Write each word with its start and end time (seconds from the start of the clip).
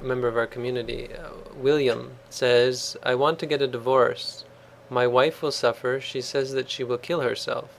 member 0.00 0.28
of 0.28 0.36
our 0.36 0.46
community, 0.46 1.08
uh, 1.14 1.30
William, 1.56 2.12
says, 2.30 2.96
I 3.02 3.14
want 3.14 3.38
to 3.40 3.46
get 3.46 3.62
a 3.62 3.66
divorce. 3.66 4.44
My 4.90 5.06
wife 5.06 5.42
will 5.42 5.52
suffer. 5.52 6.00
She 6.00 6.20
says 6.20 6.52
that 6.52 6.70
she 6.70 6.84
will 6.84 6.98
kill 6.98 7.20
herself. 7.20 7.70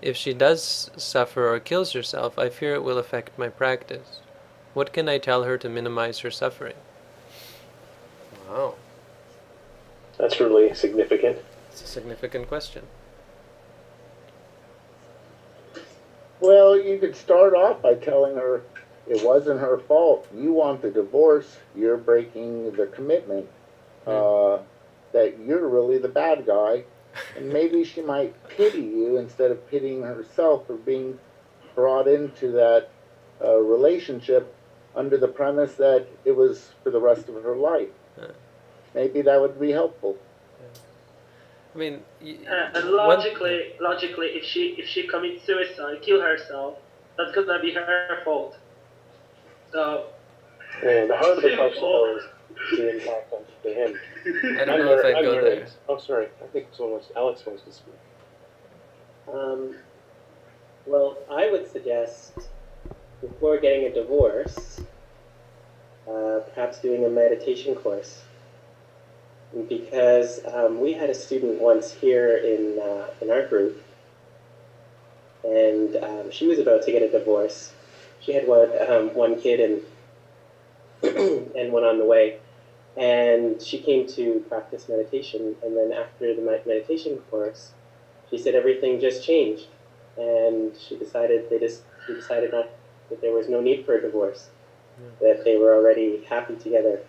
If 0.00 0.16
she 0.16 0.34
does 0.34 0.90
suffer 0.96 1.52
or 1.52 1.60
kills 1.60 1.92
herself, 1.92 2.38
I 2.38 2.48
fear 2.48 2.74
it 2.74 2.82
will 2.82 2.98
affect 2.98 3.38
my 3.38 3.48
practice. 3.48 4.20
What 4.74 4.92
can 4.92 5.08
I 5.08 5.18
tell 5.18 5.44
her 5.44 5.56
to 5.58 5.68
minimize 5.68 6.18
her 6.20 6.30
suffering? 6.30 6.74
Wow. 8.48 8.74
That's 10.18 10.40
really 10.40 10.74
significant. 10.74 11.38
It's 11.70 11.82
a 11.82 11.86
significant 11.86 12.48
question. 12.48 12.82
Well, 16.40 16.78
you 16.78 16.98
could 16.98 17.16
start 17.16 17.54
off 17.54 17.80
by 17.80 17.94
telling 17.94 18.36
her 18.36 18.62
it 19.06 19.24
wasn't 19.24 19.60
her 19.60 19.78
fault. 19.78 20.26
You 20.34 20.52
want 20.52 20.82
the 20.82 20.90
divorce. 20.90 21.58
You're 21.76 21.96
breaking 21.96 22.72
the 22.72 22.86
commitment. 22.86 23.48
Uh, 24.06 24.58
that 25.12 25.38
you're 25.38 25.66
really 25.66 25.96
the 25.96 26.08
bad 26.08 26.44
guy, 26.44 26.84
and 27.36 27.48
maybe 27.48 27.84
she 27.84 28.02
might 28.02 28.34
pity 28.48 28.82
you 28.82 29.16
instead 29.16 29.50
of 29.50 29.66
pitying 29.70 30.02
herself 30.02 30.66
for 30.66 30.76
being 30.76 31.18
brought 31.74 32.06
into 32.06 32.50
that 32.52 32.88
uh, 33.42 33.56
relationship 33.56 34.54
under 34.94 35.16
the 35.16 35.28
premise 35.28 35.74
that 35.76 36.06
it 36.24 36.32
was 36.32 36.70
for 36.82 36.90
the 36.90 37.00
rest 37.00 37.28
of 37.28 37.42
her 37.42 37.56
life. 37.56 37.88
Maybe 38.94 39.22
that 39.22 39.40
would 39.40 39.58
be 39.58 39.72
helpful. 39.72 40.16
I 41.74 41.78
mean, 41.78 42.00
uh, 42.22 42.70
and 42.74 42.90
logically, 42.90 43.72
one... 43.78 43.92
logically, 43.92 44.26
if 44.28 44.44
she 44.44 44.76
if 44.78 44.86
she 44.86 45.08
commits 45.08 45.44
suicide, 45.44 46.02
kill 46.02 46.20
herself, 46.20 46.78
that's 47.16 47.34
gonna 47.34 47.60
be 47.60 47.72
her 47.72 48.20
fault. 48.24 48.56
So. 49.74 50.04
Yeah, 50.84 51.06
the 51.06 51.16
heart 51.16 51.38
of 51.38 51.42
the 51.42 51.56
question 51.56 51.82
though 51.82 52.16
is 52.16 52.24
the 52.78 52.94
impact 52.94 53.32
on 53.32 53.40
to 53.64 53.74
him. 53.74 53.98
I 54.60 54.64
don't 54.64 54.84
know 54.84 54.96
if 54.96 55.04
I'd 55.04 55.24
go 55.24 55.40
there. 55.40 55.66
Oh, 55.88 55.98
sorry. 55.98 56.28
I 56.40 56.46
think 56.52 56.68
someone 56.72 56.98
was, 56.98 57.10
Alex 57.16 57.44
wants 57.44 57.62
to 57.62 57.72
speak. 57.72 57.94
Um, 59.32 59.74
well, 60.86 61.18
I 61.28 61.50
would 61.50 61.70
suggest 61.70 62.34
before 63.20 63.58
getting 63.58 63.86
a 63.86 63.92
divorce, 63.92 64.80
uh, 66.08 66.40
perhaps 66.54 66.78
doing 66.78 67.04
a 67.04 67.08
meditation 67.08 67.74
course. 67.74 68.22
Because 69.68 70.44
um, 70.52 70.80
we 70.80 70.92
had 70.92 71.10
a 71.10 71.14
student 71.14 71.60
once 71.60 71.92
here 71.92 72.36
in, 72.36 72.78
uh, 72.78 73.08
in 73.20 73.30
our 73.30 73.46
group, 73.46 73.82
and 75.42 75.96
um, 75.96 76.30
she 76.30 76.46
was 76.46 76.60
about 76.60 76.82
to 76.82 76.92
get 76.92 77.02
a 77.02 77.10
divorce. 77.10 77.72
She 78.24 78.32
had 78.32 78.46
one, 78.46 78.70
um, 78.88 79.14
one 79.14 79.40
kid 79.40 79.60
and, 79.60 79.82
and 81.56 81.72
one 81.72 81.84
on 81.84 81.98
the 81.98 82.04
way. 82.04 82.38
And 82.96 83.60
she 83.60 83.78
came 83.78 84.06
to 84.08 84.44
practice 84.48 84.88
meditation, 84.88 85.56
and 85.62 85.76
then 85.76 85.92
after 85.92 86.34
the 86.34 86.42
meditation 86.64 87.18
course, 87.30 87.72
she 88.30 88.38
said 88.38 88.54
everything 88.54 89.00
just 89.00 89.24
changed, 89.24 89.66
and 90.16 90.76
she 90.76 90.96
decided 90.96 91.50
they 91.50 91.58
just 91.58 91.82
she 92.06 92.14
decided 92.14 92.52
not 92.52 92.68
that 93.10 93.20
there 93.20 93.32
was 93.32 93.48
no 93.48 93.60
need 93.60 93.84
for 93.84 93.96
a 93.96 94.00
divorce, 94.00 94.48
yeah. 95.00 95.08
that 95.20 95.44
they 95.44 95.56
were 95.56 95.74
already 95.74 96.24
happy 96.28 96.54
together. 96.54 97.00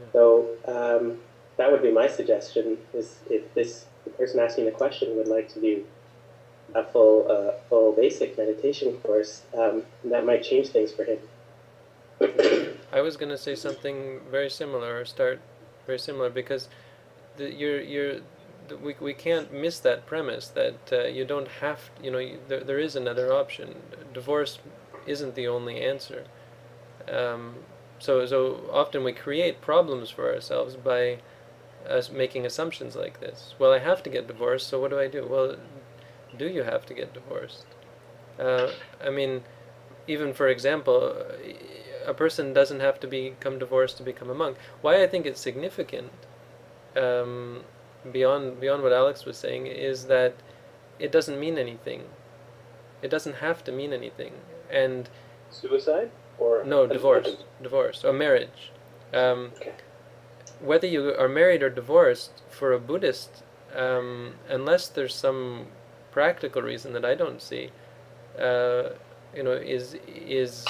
Yeah. 0.00 0.06
So 0.12 0.48
um, 0.66 1.18
that 1.58 1.70
would 1.70 1.82
be 1.82 1.92
my 1.92 2.08
suggestion: 2.08 2.78
is 2.92 3.20
if 3.30 3.54
this 3.54 3.86
the 4.04 4.10
person 4.10 4.40
asking 4.40 4.64
the 4.64 4.72
question 4.72 5.16
would 5.16 5.28
like 5.28 5.52
to 5.54 5.60
do 5.60 5.84
a 6.76 6.84
full 6.84 7.26
uh, 7.30 7.52
full 7.68 7.92
basic 7.92 8.36
meditation 8.36 8.88
course, 8.98 9.42
um, 9.58 9.82
that 10.04 10.24
might 10.26 10.42
change 10.42 10.68
things 10.68 10.92
for 10.92 11.04
him. 11.04 11.18
I 12.92 13.00
was 13.00 13.16
going 13.16 13.30
to 13.30 13.38
say 13.38 13.54
something 13.54 14.20
very 14.30 14.50
similar, 14.50 15.00
or 15.00 15.04
start 15.04 15.40
very 15.86 15.98
similar, 15.98 16.30
because 16.30 16.68
the, 17.36 17.52
you're 17.52 17.80
you're 17.80 18.16
the, 18.68 18.76
we 18.76 18.94
we 19.00 19.14
can't 19.14 19.52
miss 19.52 19.78
that 19.80 20.06
premise 20.06 20.48
that 20.48 20.78
uh, 20.92 21.04
you 21.04 21.24
don't 21.24 21.48
have 21.60 21.90
you 22.02 22.10
know 22.10 22.18
you, 22.18 22.38
there 22.48 22.64
there 22.64 22.78
is 22.78 22.96
another 22.96 23.32
option. 23.32 23.76
Divorce 24.12 24.58
isn't 25.06 25.34
the 25.34 25.48
only 25.48 25.80
answer. 25.80 26.24
Um, 27.10 27.56
so 27.98 28.26
so 28.26 28.68
often 28.72 29.04
we 29.04 29.12
create 29.12 29.60
problems 29.60 30.10
for 30.10 30.32
ourselves 30.34 30.76
by 30.76 31.18
us 31.88 32.10
making 32.10 32.44
assumptions 32.46 32.96
like 32.96 33.20
this. 33.20 33.54
Well, 33.58 33.72
I 33.72 33.78
have 33.78 34.02
to 34.02 34.10
get 34.10 34.26
divorced, 34.26 34.68
so 34.68 34.80
what 34.80 34.90
do 34.90 34.98
I 34.98 35.08
do? 35.08 35.26
Well, 35.28 35.56
do 36.38 36.48
you 36.48 36.62
have 36.62 36.86
to 36.86 36.94
get 36.94 37.12
divorced? 37.12 37.66
Uh, 38.38 38.70
I 39.04 39.10
mean, 39.10 39.42
even 40.06 40.32
for 40.32 40.48
example 40.48 41.16
a 42.06 42.14
person 42.14 42.52
doesn't 42.52 42.80
have 42.80 43.00
to 43.00 43.06
become 43.06 43.58
divorced 43.58 43.96
to 43.98 44.02
become 44.02 44.30
a 44.30 44.34
monk. 44.34 44.56
Why 44.80 45.02
I 45.02 45.06
think 45.06 45.26
it's 45.26 45.40
significant, 45.40 46.12
um, 46.96 47.64
beyond 48.10 48.60
beyond 48.60 48.82
what 48.82 48.92
Alex 48.92 49.24
was 49.24 49.36
saying, 49.36 49.66
is 49.66 50.06
that 50.06 50.34
it 50.98 51.10
doesn't 51.12 51.38
mean 51.38 51.58
anything. 51.58 52.04
It 53.02 53.10
doesn't 53.10 53.36
have 53.36 53.64
to 53.64 53.72
mean 53.72 53.92
anything. 53.92 54.32
And 54.70 55.10
suicide 55.50 56.10
or 56.38 56.64
no 56.64 56.86
divorce, 56.86 57.36
divorce 57.62 58.04
or 58.04 58.12
marriage. 58.12 58.72
Um, 59.12 59.52
okay. 59.56 59.72
Whether 60.60 60.86
you 60.86 61.14
are 61.18 61.28
married 61.28 61.62
or 61.62 61.68
divorced, 61.68 62.42
for 62.48 62.72
a 62.72 62.78
Buddhist, 62.78 63.42
um, 63.74 64.34
unless 64.48 64.88
there's 64.88 65.14
some 65.14 65.66
practical 66.16 66.62
reason 66.62 66.94
that 66.94 67.04
I 67.04 67.14
don't 67.22 67.42
see, 67.50 67.64
uh, 68.48 68.84
you 69.36 69.42
know, 69.46 69.56
is 69.76 69.96
is 70.38 70.64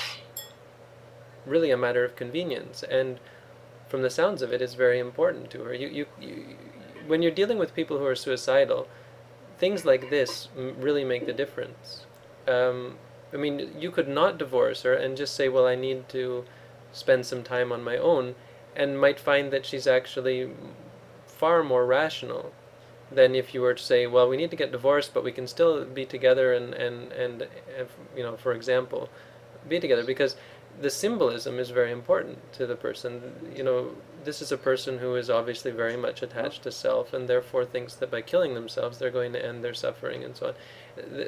really 1.53 1.71
a 1.71 1.77
matter 1.77 2.05
of 2.05 2.17
convenience. 2.17 2.83
And 2.99 3.21
from 3.91 4.03
the 4.03 4.11
sounds 4.11 4.43
of 4.43 4.53
it, 4.53 4.61
it's 4.61 4.75
very 4.75 4.99
important 4.99 5.51
to 5.51 5.59
her. 5.65 5.73
You, 5.83 5.89
you, 5.99 6.07
you, 6.21 6.35
when 7.07 7.23
you're 7.23 7.39
dealing 7.41 7.59
with 7.63 7.79
people 7.81 7.99
who 7.99 8.07
are 8.07 8.17
suicidal, 8.17 8.89
things 9.57 9.85
like 9.85 10.11
this 10.11 10.49
really 10.57 11.05
make 11.05 11.25
the 11.27 11.33
difference. 11.43 12.07
Um, 12.49 12.99
I 13.33 13.37
mean, 13.37 13.55
you 13.79 13.91
could 13.93 14.09
not 14.09 14.39
divorce 14.39 14.83
her 14.83 14.95
and 14.95 15.17
just 15.17 15.35
say, 15.37 15.49
well, 15.49 15.67
I 15.75 15.77
need 15.77 16.09
to 16.09 16.45
spend 16.93 17.25
some 17.25 17.43
time 17.43 17.71
on 17.73 17.85
my 17.85 17.97
own, 17.97 18.35
and 18.75 19.01
might 19.01 19.21
find 19.21 19.53
that 19.53 19.67
she's 19.67 19.87
actually 19.87 20.51
far 21.27 21.63
more 21.63 21.87
rational 21.87 22.53
than 23.11 23.35
if 23.35 23.55
you 23.55 23.61
were 23.61 23.75
to 23.75 23.83
say, 23.83 24.07
well, 24.07 24.29
we 24.29 24.37
need 24.37 24.51
to 24.51 24.57
get 24.57 24.73
divorced, 24.73 25.15
but 25.15 25.23
we 25.23 25.33
can 25.33 25.47
still 25.47 25.85
be 25.85 26.05
together 26.05 26.53
and, 26.53 26.75
and, 26.75 27.13
and, 27.13 27.43
and 27.79 27.89
you 28.17 28.23
know, 28.23 28.37
for 28.37 28.53
example, 28.53 29.09
be 29.69 29.79
together. 29.79 30.05
Because 30.05 30.37
the 30.81 30.91
symbolism 30.91 31.59
is 31.59 31.71
very 31.71 31.93
important 31.93 32.53
to 32.53 32.67
the 32.67 32.77
person. 32.77 33.33
You 33.55 33.63
know, 33.63 33.91
this 34.25 34.43
is 34.43 34.53
a 34.53 34.59
person 34.59 34.99
who 34.99 35.15
is 35.15 35.31
obviously 35.31 35.71
very 35.71 35.97
much 35.97 36.23
attached 36.23 36.63
to 36.65 36.73
self 36.73 37.15
and 37.15 37.29
therefore 37.29 37.65
thinks 37.65 37.95
that 37.95 38.11
by 38.11 38.23
killing 38.23 38.55
themselves 38.55 38.99
they're 38.99 39.11
going 39.11 39.33
to 39.33 39.45
end 39.45 39.65
their 39.65 39.75
suffering 39.75 40.25
and 40.25 40.37
so 40.37 40.49
on. 40.49 40.55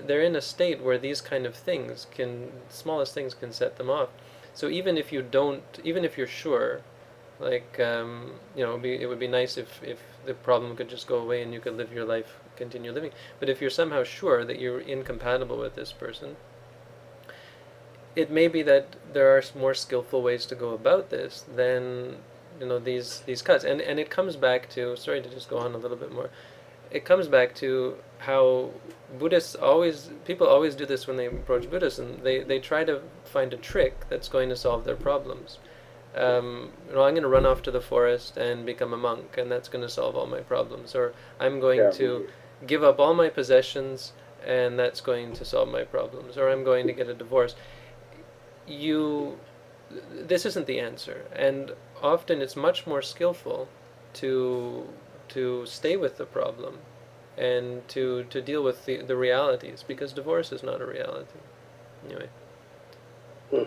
They're 0.07 0.23
in 0.23 0.37
a 0.37 0.41
state 0.41 0.83
where 0.83 0.99
these 0.99 1.21
kind 1.21 1.47
of 1.47 1.55
things 1.55 2.07
can, 2.11 2.51
smallest 2.69 3.15
things 3.15 3.35
can 3.35 3.53
set 3.53 3.77
them 3.79 3.89
off. 3.89 4.09
So 4.53 4.69
even 4.69 4.99
if 4.99 5.13
you 5.13 5.23
don't, 5.23 5.63
even 5.85 6.05
if 6.05 6.19
you're 6.19 6.27
sure, 6.27 6.83
like, 7.39 7.79
um, 7.79 8.33
you 8.57 8.65
know, 8.65 8.71
it 8.71 8.73
would, 8.75 8.83
be, 8.83 8.95
it 9.03 9.07
would 9.07 9.21
be 9.21 9.29
nice 9.29 9.57
if, 9.57 9.81
if 9.83 10.03
the 10.27 10.35
problem 10.35 10.77
could 10.77 10.89
just 10.89 11.07
go 11.07 11.19
away 11.19 11.43
and 11.43 11.53
you 11.53 11.61
could 11.61 11.77
live 11.77 11.93
your 11.93 12.05
life, 12.05 12.39
continue 12.57 12.93
living. 12.93 13.13
But 13.41 13.49
if 13.49 13.61
you're 13.61 13.71
somehow 13.71 14.05
sure 14.05 14.45
that 14.45 14.61
you're 14.61 14.81
incompatible 14.81 15.59
with 15.59 15.75
this 15.75 15.93
person, 15.93 16.37
it 18.17 18.31
may 18.31 18.49
be 18.49 18.63
that 18.63 18.97
there 19.13 19.37
are 19.37 19.43
more 19.55 19.75
skillful 19.75 20.23
ways 20.23 20.45
to 20.47 20.55
go 20.55 20.71
about 20.71 21.11
this 21.11 21.45
than 21.55 22.17
you 22.61 22.67
know 22.67 22.79
these 22.79 23.21
these 23.21 23.43
cuts 23.43 23.65
and 23.65 23.81
and 23.81 24.01
it 24.01 24.11
comes 24.11 24.35
back 24.35 24.69
to 24.69 24.97
sorry 24.97 25.23
to 25.23 25.31
just 25.31 25.49
go 25.49 25.59
on 25.59 25.75
a 25.75 25.79
little 25.79 25.97
bit 25.97 26.13
more 26.13 26.31
it 26.91 27.05
comes 27.05 27.29
back 27.29 27.55
to 27.55 27.97
how 28.19 28.71
buddhists 29.19 29.55
always 29.55 30.11
people 30.25 30.47
always 30.47 30.75
do 30.75 30.85
this 30.87 31.07
when 31.07 31.17
they 31.17 31.27
approach 31.27 31.71
buddhism 31.71 32.19
they 32.23 32.43
they 32.43 32.59
try 32.59 32.83
to 32.83 33.01
find 33.25 33.53
a 33.53 33.57
trick 33.57 34.09
that's 34.09 34.29
going 34.29 34.49
to 34.49 34.57
solve 34.57 34.85
their 34.85 34.97
problems 34.97 35.59
um, 36.17 36.71
you 36.89 36.95
know, 36.95 37.03
I'm 37.03 37.15
going 37.15 37.23
to 37.23 37.29
run 37.29 37.47
off 37.47 37.63
to 37.63 37.71
the 37.71 37.81
forest 37.81 38.37
and 38.37 38.65
become 38.65 38.93
a 38.93 38.97
monk, 38.97 39.37
and 39.39 39.51
that's 39.51 39.69
going 39.69 39.83
to 39.83 39.89
solve 39.89 40.17
all 40.17 40.27
my 40.27 40.41
problems. 40.41 40.95
Or 40.95 41.15
I'm 41.39 41.61
going 41.61 41.81
yeah. 41.81 41.91
to 41.93 42.29
give 42.67 42.83
up 42.83 42.99
all 42.99 43.15
my 43.15 43.29
possessions, 43.29 44.13
and 44.47 44.79
that's 44.79 45.01
going 45.01 45.33
to 45.35 45.45
solve 45.45 45.69
my 45.69 45.85
problems. 45.85 46.37
Or 46.37 46.51
I'm 46.51 46.65
going 46.65 46.87
to 46.87 46.93
get 46.93 47.09
a 47.09 47.15
divorce 47.15 47.55
you 48.69 49.39
this 50.13 50.45
isn't 50.45 50.67
the 50.67 50.79
answer 50.79 51.25
and 51.35 51.73
often 52.03 52.43
it's 52.43 52.55
much 52.55 52.87
more 52.87 53.01
skillful 53.01 53.69
to 54.13 54.87
to 55.29 55.65
stay 55.67 55.97
with 55.97 56.19
the 56.19 56.27
problem 56.27 56.79
and 57.37 57.87
to 57.89 58.25
to 58.25 58.43
deal 58.43 58.63
with 58.63 58.85
the, 58.85 58.99
the 59.03 59.17
realities 59.17 59.85
because 59.87 60.13
divorce 60.13 60.53
is 60.53 60.63
not 60.63 60.83
a 60.83 60.87
reality 60.87 61.41
anyway 62.05 62.29
hmm. 63.51 63.65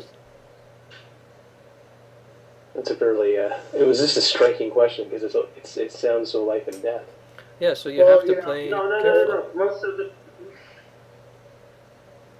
That's 2.76 2.90
a 2.90 2.96
fairly 2.96 3.38
uh, 3.38 3.58
it 3.74 3.86
was 3.86 4.00
just 4.00 4.18
a 4.18 4.22
striking 4.22 4.72
question 4.72 5.06
because 5.10 5.24
it's, 5.24 5.36
it's 5.58 5.78
it 5.78 5.92
sounds 5.92 6.32
so 6.32 6.44
life 6.44 6.68
and 6.68 6.82
death 6.82 7.04
yeah 7.60 7.74
so 7.74 7.90
you 7.90 8.04
well, 8.04 8.20
have 8.20 8.28
to 8.28 8.36
you 8.36 8.42
play 8.42 8.70
know, 8.70 8.84
no, 8.84 8.98
no, 8.98 9.02
careful. 9.02 9.34
no, 9.34 9.48
no. 9.56 9.66
most 9.66 9.84
of 9.84 9.98
the 9.98 10.12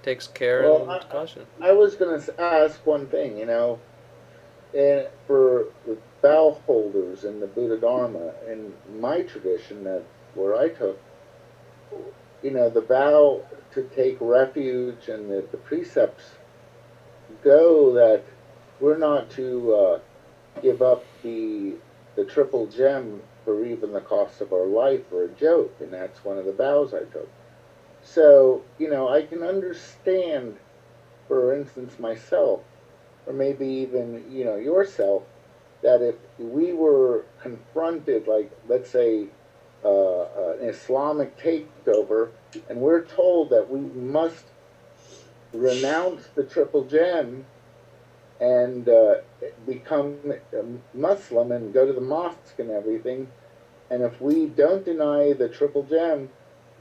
takes 0.04 0.28
care 0.28 0.64
well, 0.64 0.82
and 0.84 0.92
I, 0.92 1.00
caution. 1.00 1.46
I 1.62 1.72
was 1.72 1.96
going 1.96 2.20
to 2.20 2.42
ask 2.42 2.86
one 2.86 3.08
thing, 3.08 3.38
you 3.38 3.46
know. 3.46 3.80
and 4.76 5.08
for 5.28 5.66
the 5.86 5.98
vow 6.22 6.60
holders 6.66 7.24
in 7.24 7.40
the 7.40 7.48
Buddha 7.48 7.78
Dharma, 7.78 8.34
in 8.50 8.74
my 9.00 9.22
tradition, 9.22 9.84
that 9.84 10.04
where 10.34 10.56
I 10.56 10.70
took, 10.70 11.00
you 12.42 12.52
know, 12.52 12.70
the 12.70 12.82
vow 12.82 13.44
to 13.74 13.84
take 13.96 14.18
refuge 14.20 15.08
and 15.08 15.30
the, 15.30 15.44
the 15.52 15.58
precepts 15.58 16.24
go 17.44 17.94
that 17.94 18.24
we're 18.80 18.98
not 18.98 19.30
to 19.32 19.74
uh, 19.74 20.00
give 20.62 20.82
up 20.82 21.04
the 21.24 21.76
the 22.16 22.26
triple 22.26 22.68
gem 22.68 23.22
for 23.46 23.66
even 23.66 23.94
the 23.94 24.02
cost 24.02 24.42
of 24.42 24.52
our 24.54 24.66
life 24.66 25.08
for 25.10 25.24
a 25.24 25.30
joke, 25.30 25.74
and 25.80 25.94
that's 25.94 26.24
one 26.24 26.38
of 26.38 26.46
the 26.46 26.52
vows 26.52 26.94
I 26.94 27.00
took. 27.00 27.30
So, 28.04 28.64
you 28.78 28.90
know, 28.90 29.08
I 29.08 29.24
can 29.24 29.44
understand, 29.44 30.58
for 31.28 31.54
instance, 31.56 31.98
myself, 32.00 32.62
or 33.26 33.34
maybe 33.34 33.66
even, 33.66 34.26
you 34.30 34.44
know, 34.44 34.56
yourself, 34.56 35.24
that 35.82 36.02
if 36.02 36.16
we 36.38 36.74
were 36.74 37.26
confronted, 37.42 38.28
like, 38.28 38.52
let's 38.68 38.90
say, 38.90 39.28
uh, 39.84 40.24
an 40.60 40.70
Islamic 40.70 41.38
takeover, 41.40 42.30
and 42.70 42.80
we're 42.80 43.04
told 43.04 43.50
that 43.50 43.70
we 43.70 43.80
must 43.80 44.46
renounce 45.54 46.28
the 46.36 46.44
triple 46.44 46.86
gem 46.86 47.46
and 48.42 48.90
uh, 48.90 49.16
become 49.68 50.18
a 50.52 50.98
Muslim 50.98 51.52
and 51.52 51.74
go 51.74 51.86
to 51.86 51.94
the 51.94 52.02
mosque 52.02 52.58
and 52.58 52.72
everything, 52.72 53.30
and 53.90 54.02
if 54.02 54.20
we 54.20 54.48
don't 54.48 54.84
deny 54.84 55.32
the 55.34 55.48
triple 55.48 55.84
gem, 55.84 56.30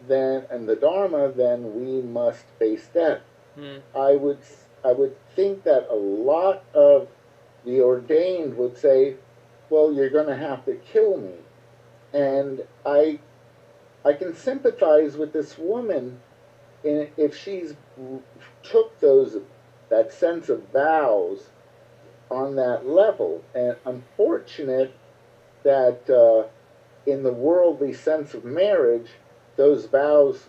then 0.09 0.47
and 0.51 0.67
the 0.69 0.75
Dharma, 0.75 1.31
then 1.31 1.75
we 1.75 2.01
must 2.01 2.45
face 2.59 2.89
death. 2.93 3.21
Hmm. 3.55 3.79
I 3.95 4.17
would 4.17 4.39
I 4.85 4.93
would 4.93 5.17
think 5.37 5.65
that 5.65 5.89
a 5.91 5.95
lot 5.95 6.65
of 6.73 7.09
the 7.67 7.83
ordained 7.83 8.57
would 8.57 8.79
say, 8.79 9.17
"Well, 9.69 9.93
you're 9.93 10.11
going 10.11 10.29
to 10.29 10.37
have 10.37 10.65
to 10.65 10.75
kill 10.75 11.19
me," 11.19 11.35
and 12.15 12.67
I 12.87 13.19
I 14.05 14.15
can 14.15 14.35
sympathize 14.35 15.19
with 15.19 15.35
this 15.35 15.59
woman 15.59 16.21
in 16.83 17.11
if 17.19 17.37
she's 17.37 17.75
took 18.63 18.99
those 19.01 19.37
that 19.91 20.13
sense 20.13 20.49
of 20.49 20.69
vows 20.73 21.51
on 22.31 22.57
that 22.57 22.87
level, 22.87 23.43
and 23.55 23.77
unfortunate 23.85 24.95
that 25.65 26.09
uh, 26.09 26.49
in 27.11 27.23
the 27.23 27.33
worldly 27.33 27.93
sense 27.93 28.35
of 28.35 28.45
marriage, 28.45 29.11
those 29.57 29.87
vows 29.87 30.47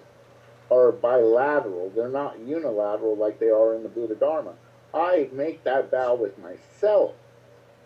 are 0.70 0.92
bilateral. 0.92 1.92
They're 1.94 2.08
not 2.08 2.40
unilateral 2.40 3.18
like 3.18 3.40
they 3.40 3.50
are 3.50 3.74
in 3.74 3.84
the 3.84 3.90
Buddha 3.90 4.16
Dharma. 4.16 4.54
I 4.94 5.30
make 5.34 5.64
that 5.64 5.92
vow 5.92 6.16
with 6.16 6.38
myself. 6.38 7.14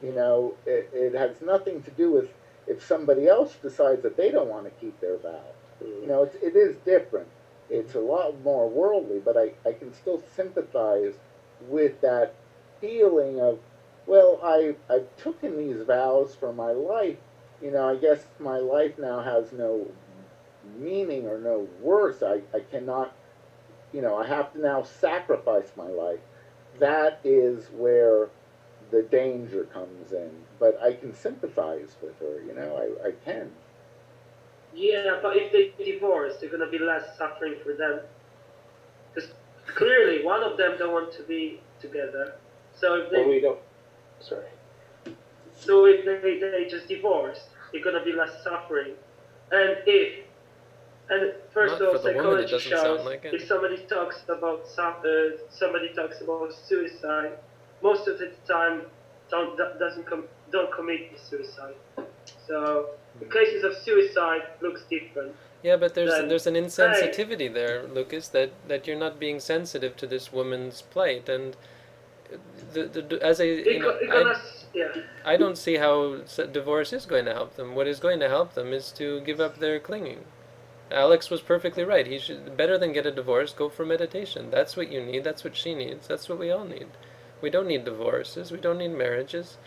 You 0.04 0.12
know, 0.12 0.56
it, 0.66 0.90
it 0.94 1.13
has 1.16 1.42
nothing 1.42 1.81
to 1.84 1.92
do 1.92 2.12
with 2.12 2.30
if 2.68 2.86
somebody 2.86 3.28
else 3.28 3.56
decides 3.62 4.04
that 4.04 4.18
they 4.18 4.31
don't 4.31 4.50
want 4.50 4.66
to 4.66 4.72
keep 4.81 5.00
their 5.00 5.18
vow. 5.18 5.42
You 5.81 6.08
know, 6.08 6.24
it's, 6.24 6.36
it 6.36 6.56
is 6.56 6.75
different. 6.78 7.28
It's 7.69 7.96
a 7.96 8.00
lot 8.00 8.42
more 8.44 8.69
worldly, 8.69 9.19
but 9.19 9.38
I, 9.38 9.51
I 9.68 9.74
can 9.74 9.94
still 9.94 10.22
sympathize 10.36 11.13
with 11.62 12.02
that 12.02 12.36
feeling 12.81 13.40
of, 13.40 13.60
well, 14.06 14.40
I, 14.44 14.75
I've 14.90 15.07
taken 15.18 15.57
these 15.57 15.86
vows 15.86 16.36
for 16.36 16.54
my 16.54 16.72
life. 16.72 17.18
You 17.62 17.72
know, 17.72 17.90
I 17.90 17.96
guess 17.96 18.25
my 18.40 18.57
life 18.57 18.98
now 18.98 19.22
has 19.22 19.52
no 19.52 19.88
meaning 20.78 21.28
or 21.28 21.40
no 21.40 21.68
worth. 21.81 22.22
I, 22.22 22.42
I 22.54 22.60
cannot, 22.60 23.13
you 23.94 24.02
know, 24.02 24.18
I 24.18 24.28
have 24.28 24.54
to 24.54 24.60
now 24.60 24.84
sacrifice 24.84 25.72
my 25.75 25.88
life. 25.88 26.19
That 26.80 27.19
is 27.24 27.68
where 27.68 28.30
the 28.92 29.04
danger 29.04 29.63
comes 29.66 30.12
in. 30.12 30.31
But 30.60 30.80
I 30.81 30.94
can 30.94 31.13
sympathize 31.13 31.96
with 32.01 32.19
her, 32.19 32.42
you 32.46 32.54
know, 32.54 32.78
I, 32.78 33.08
I 33.08 33.12
can. 33.24 33.51
Yeah, 34.74 35.19
but 35.22 35.38
if 35.38 35.51
they 35.51 35.72
divorce, 35.84 36.34
they're 36.40 36.50
gonna 36.50 36.69
be 36.69 36.80
less 36.80 37.18
suffering 37.18 37.56
for 37.63 37.74
them. 37.74 38.01
Because 39.13 39.31
clearly, 39.67 40.23
one 40.23 40.44
of 40.44 40.57
them 40.57 40.75
don't 40.77 40.94
want 40.94 41.12
to 41.13 41.23
be 41.23 41.59
together. 41.79 42.35
So 42.73 42.95
if 42.95 43.12
Well, 43.12 43.23
they, 43.23 43.29
we 43.29 43.39
don't. 43.39 43.59
Sorry. 44.19 44.45
so 45.57 45.85
if 45.85 46.06
they, 46.06 46.39
they 46.39 46.67
just 46.69 46.88
divorce, 46.88 47.47
they're 47.71 47.83
gonna 47.83 48.03
be 48.03 48.13
less 48.13 48.44
suffering. 48.44 48.94
And 49.51 49.77
if, 49.85 50.25
and 51.09 51.33
first 51.53 51.73
Not 51.73 51.81
of 51.81 51.88
all, 51.88 52.01
for 52.01 52.09
the 52.09 52.17
woman, 52.17 52.47
psychology 52.47 52.69
shows 52.69 53.06
like 53.06 53.25
if 53.25 53.47
somebody 53.47 53.77
talks 53.88 54.23
about 54.27 54.67
some, 54.67 54.95
uh, 55.06 55.38
somebody 55.50 55.94
talks 55.94 56.21
about 56.21 56.53
suicide, 56.53 57.33
most 57.81 58.07
of 58.07 58.17
the 58.17 58.31
time 58.47 58.81
don't 59.29 59.57
doesn't 59.57 60.06
com- 60.07 60.27
don't 60.51 60.71
commit 60.73 61.13
the 61.13 61.19
suicide. 61.19 61.75
So 62.47 62.89
the 63.19 63.25
cases 63.25 63.63
of 63.63 63.75
suicide 63.75 64.44
looks 64.62 64.83
different. 64.89 65.35
Yeah, 65.65 65.77
but 65.77 65.95
there's 65.95 66.12
Then- 66.12 66.27
there's 66.27 66.45
an 66.45 66.53
insensitivity 66.53 67.51
there, 67.51 67.88
Lucas, 67.88 68.27
that, 68.27 68.51
that 68.67 68.85
you're 68.85 69.03
not 69.06 69.19
being 69.19 69.39
sensitive 69.39 69.97
to 69.97 70.06
this 70.06 70.31
woman's 70.31 70.83
plight, 70.83 71.27
and 71.27 71.57
the, 72.73 72.83
the 72.83 73.19
as 73.23 73.39
a 73.39 73.47
you 73.47 73.79
know, 73.79 73.97
I, 74.12 74.35
yeah. 74.75 74.94
I 75.25 75.38
don't 75.38 75.57
see 75.57 75.77
how 75.77 76.17
divorce 76.51 76.94
is 76.94 77.07
going 77.07 77.25
to 77.25 77.33
help 77.33 77.56
them. 77.56 77.73
What 77.73 77.88
is 77.88 78.00
going 78.00 78.19
to 78.19 78.29
help 78.29 78.53
them 78.53 78.73
is 78.73 78.91
to 78.91 79.21
give 79.21 79.39
up 79.39 79.57
their 79.57 79.79
clinging. 79.79 80.25
Alex 80.91 81.31
was 81.31 81.41
perfectly 81.41 81.83
right. 81.83 82.06
He 82.06 82.19
should 82.19 82.56
better 82.56 82.77
than 82.77 82.94
get 82.94 83.07
a 83.07 83.12
divorce, 83.12 83.51
go 83.51 83.67
for 83.67 83.88
meditation. 83.88 84.51
That's 84.51 84.77
what 84.77 84.91
you 84.91 85.01
need. 85.03 85.23
That's 85.23 85.44
what 85.44 85.56
she 85.56 85.73
needs. 85.73 86.07
That's 86.07 86.29
what 86.29 86.38
we 86.38 86.51
all 86.51 86.65
need. 86.65 86.89
We 87.41 87.50
don't 87.50 87.67
need 87.67 87.85
divorces. 87.85 88.51
We 88.51 88.59
don't 88.59 88.77
need 88.77 88.89
marriages. 88.89 89.57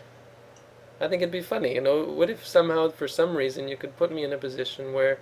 I 1.01 1.09
think 1.09 1.21
it'd 1.21 1.39
be 1.41 1.41
funny, 1.41 1.75
you 1.75 1.81
know. 1.81 2.05
What 2.05 2.29
if 2.29 2.47
somehow, 2.47 2.89
for 2.89 3.09
some 3.09 3.35
reason, 3.35 3.67
you 3.67 3.75
could 3.75 3.97
put 3.97 4.13
me 4.13 4.23
in 4.23 4.31
a 4.31 4.37
position 4.37 4.93
where 4.93 5.19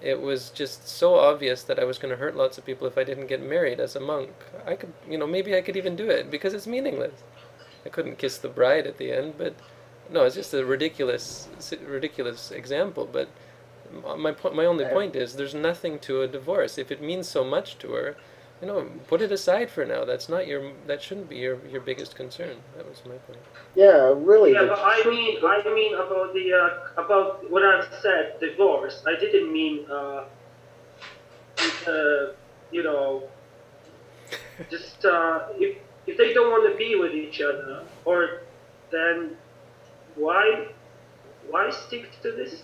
it 0.00 0.20
was 0.20 0.50
just 0.50 0.88
so 0.88 1.16
obvious 1.16 1.62
that 1.64 1.78
I 1.78 1.84
was 1.84 1.98
going 1.98 2.10
to 2.10 2.16
hurt 2.16 2.36
lots 2.36 2.58
of 2.58 2.64
people 2.64 2.86
if 2.86 2.96
I 2.96 3.04
didn't 3.04 3.26
get 3.26 3.42
married 3.42 3.80
as 3.80 3.96
a 3.96 4.00
monk? 4.00 4.30
I 4.66 4.74
could, 4.74 4.92
you 5.08 5.18
know, 5.18 5.26
maybe 5.26 5.56
I 5.56 5.60
could 5.60 5.76
even 5.76 5.96
do 5.96 6.08
it 6.08 6.30
because 6.30 6.54
it's 6.54 6.66
meaningless. 6.66 7.22
I 7.84 7.88
couldn't 7.88 8.18
kiss 8.18 8.38
the 8.38 8.48
bride 8.48 8.86
at 8.86 8.98
the 8.98 9.12
end, 9.12 9.34
but 9.38 9.54
no, 10.10 10.24
it's 10.24 10.34
just 10.34 10.54
a 10.54 10.64
ridiculous, 10.64 11.48
ridiculous 11.86 12.50
example. 12.50 13.08
But 13.10 13.28
my 14.16 14.32
po- 14.32 14.52
my 14.52 14.66
only 14.66 14.84
point 14.84 15.16
is, 15.16 15.34
there's 15.34 15.54
nothing 15.54 15.98
to 16.00 16.22
a 16.22 16.28
divorce. 16.28 16.78
If 16.78 16.90
it 16.90 17.02
means 17.02 17.28
so 17.28 17.44
much 17.44 17.78
to 17.78 17.92
her, 17.92 18.16
you 18.60 18.66
know, 18.66 18.90
put 19.06 19.22
it 19.22 19.30
aside 19.30 19.70
for 19.70 19.84
now. 19.84 20.04
That's 20.04 20.28
not 20.28 20.46
your, 20.46 20.72
that 20.86 21.00
shouldn't 21.00 21.28
be 21.28 21.36
your 21.36 21.58
your 21.66 21.80
biggest 21.80 22.16
concern. 22.16 22.56
That 22.76 22.88
was 22.88 23.00
my 23.04 23.16
point. 23.18 23.38
Yeah, 23.74 24.12
really. 24.16 24.52
Yeah, 24.52 24.66
but 24.68 24.80
I 24.82 25.02
mean, 25.08 25.38
I 25.44 25.62
mean 25.72 25.94
about 25.94 26.34
the 26.34 26.52
uh, 26.52 27.02
about 27.02 27.48
what 27.50 27.62
I've 27.62 27.88
said, 28.02 28.34
divorce. 28.40 29.04
I 29.06 29.18
didn't 29.18 29.52
mean, 29.52 29.86
uh, 29.88 30.24
uh, 31.86 32.32
you 32.72 32.82
know, 32.82 33.28
just 34.70 35.04
uh, 35.04 35.46
if 35.54 35.78
if 36.08 36.16
they 36.16 36.34
don't 36.34 36.50
want 36.50 36.70
to 36.70 36.76
be 36.76 36.96
with 36.96 37.12
each 37.12 37.40
other, 37.40 37.84
or 38.04 38.40
then 38.90 39.36
why 40.16 40.66
why 41.48 41.70
stick 41.70 42.10
to 42.22 42.32
this 42.32 42.62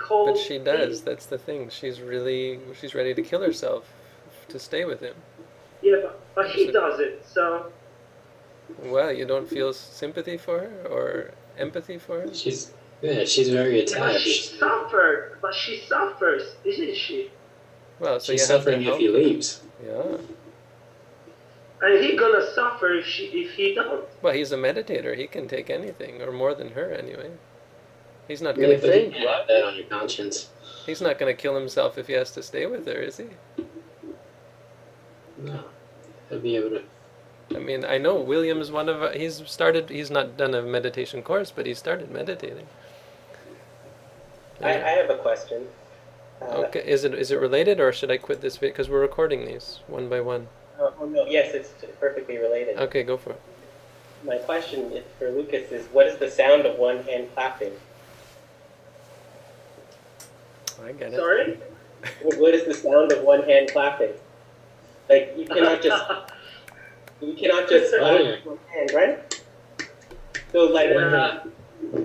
whole? 0.00 0.26
But 0.26 0.38
she 0.38 0.58
does. 0.58 1.00
thing? 1.00 1.04
That's 1.04 1.26
the 1.26 1.38
thing. 1.38 1.68
She's 1.68 2.00
really 2.00 2.60
she's 2.80 2.94
ready 2.94 3.12
to 3.12 3.22
kill 3.22 3.42
herself 3.42 3.92
to 4.50 4.58
stay 4.58 4.84
with 4.84 5.00
him. 5.00 5.14
Yeah, 5.82 5.96
but, 6.02 6.20
but 6.34 6.50
he 6.50 6.70
does 6.70 7.00
it. 7.00 7.24
So 7.26 7.72
Well, 8.84 9.12
you 9.12 9.26
don't 9.26 9.48
feel 9.48 9.72
sympathy 9.72 10.36
for 10.36 10.60
her 10.60 10.86
or 10.88 11.30
empathy 11.58 11.98
for 11.98 12.20
her? 12.20 12.34
She's 12.34 12.72
yeah, 13.02 13.24
she's 13.24 13.48
very 13.48 13.78
yeah, 13.78 13.98
but 13.98 14.20
she 14.20 14.30
attached. 14.30 14.58
suffered. 14.58 15.38
But 15.40 15.54
she 15.54 15.80
suffers, 15.88 16.54
isn't 16.64 16.96
she? 16.96 17.30
Well, 17.98 18.20
so 18.20 18.32
She's 18.32 18.48
you 18.48 18.54
have 18.54 18.64
to 18.64 18.70
suffering 18.72 18.86
if 18.86 18.98
he 18.98 19.08
leaves. 19.08 19.62
Yeah. 19.84 20.18
And 21.82 22.04
he 22.04 22.14
gonna 22.16 22.46
suffer 22.54 22.92
if 22.92 23.06
she 23.06 23.24
if 23.26 23.52
he 23.52 23.74
don't. 23.74 24.04
Well, 24.20 24.34
he's 24.34 24.52
a 24.52 24.56
meditator. 24.56 25.16
He 25.16 25.26
can 25.26 25.48
take 25.48 25.70
anything, 25.70 26.20
or 26.20 26.30
more 26.30 26.54
than 26.54 26.68
her 26.72 26.92
anyway. 26.92 27.30
He's 28.28 28.42
not 28.42 28.54
gonna. 28.54 28.68
would 28.68 28.80
But 28.82 28.86
you 28.88 28.92
think, 28.92 29.14
can't 29.14 29.28
have 29.28 29.46
that 29.48 29.64
on 29.64 29.76
your 29.76 29.86
conscience. 29.86 30.50
He's 30.84 31.00
not 31.00 31.18
gonna 31.18 31.34
kill 31.34 31.54
himself 31.58 31.96
if 31.96 32.06
he 32.06 32.12
has 32.14 32.32
to 32.32 32.42
stay 32.42 32.66
with 32.66 32.86
her, 32.86 33.00
is 33.00 33.16
he? 33.16 33.28
No. 35.42 35.64
He'll 36.28 36.40
be 36.40 36.56
able 36.56 36.70
to 36.70 36.82
I 37.54 37.58
mean, 37.58 37.84
I 37.84 37.98
know 37.98 38.14
William's 38.16 38.70
one 38.70 38.88
of. 38.88 39.12
He's 39.14 39.42
started. 39.46 39.90
He's 39.90 40.10
not 40.10 40.36
done 40.36 40.54
a 40.54 40.62
meditation 40.62 41.22
course, 41.22 41.50
but 41.50 41.66
he 41.66 41.74
started 41.74 42.10
meditating. 42.10 42.68
I, 44.62 44.74
I 44.74 44.90
have 44.90 45.10
a 45.10 45.16
question. 45.16 45.66
Uh, 46.40 46.44
Okay. 46.66 46.80
Is 46.86 47.04
it 47.04 47.14
is 47.14 47.30
it 47.30 47.40
related, 47.40 47.80
or 47.80 47.92
should 47.92 48.10
I 48.10 48.18
quit 48.18 48.40
this 48.40 48.56
video? 48.56 48.72
Because 48.72 48.88
we're 48.88 49.00
recording 49.00 49.46
these 49.46 49.80
one 49.88 50.08
by 50.08 50.20
one. 50.20 50.46
oh, 50.78 50.94
oh, 51.00 51.06
no, 51.06 51.26
yes, 51.26 51.52
it's 51.54 51.70
perfectly 51.98 52.38
related. 52.38 52.78
Okay, 52.78 53.02
go 53.02 53.16
for 53.16 53.30
it. 53.30 53.40
My 54.24 54.36
question 54.36 55.02
for 55.18 55.30
Lucas 55.30 55.72
is 55.72 55.86
what 55.88 56.06
is 56.06 56.18
the 56.18 56.30
sound 56.30 56.66
of 56.66 56.78
one 56.78 57.02
hand 57.02 57.28
clapping? 57.34 57.72
I 60.84 60.92
get 60.92 61.12
it. 61.12 61.16
Sorry. 61.16 61.58
What 62.22 62.38
what 62.38 62.54
is 62.54 62.64
the 62.64 62.74
sound 62.74 63.12
of 63.12 63.24
one 63.24 63.42
hand 63.42 63.70
clapping? 63.72 64.12
Like 65.10 65.34
you 65.36 65.46
cannot 65.46 65.82
just 65.82 66.04
you 67.20 67.34
cannot 67.34 67.68
just 67.68 67.94
clap 67.94 68.46
with 68.46 68.58
hand, 68.68 68.90
right? 68.94 69.42
So 70.52 70.64
like 70.64 70.94
when 70.94 71.10
Yeah. 71.10 71.16
Uh, 71.16 71.44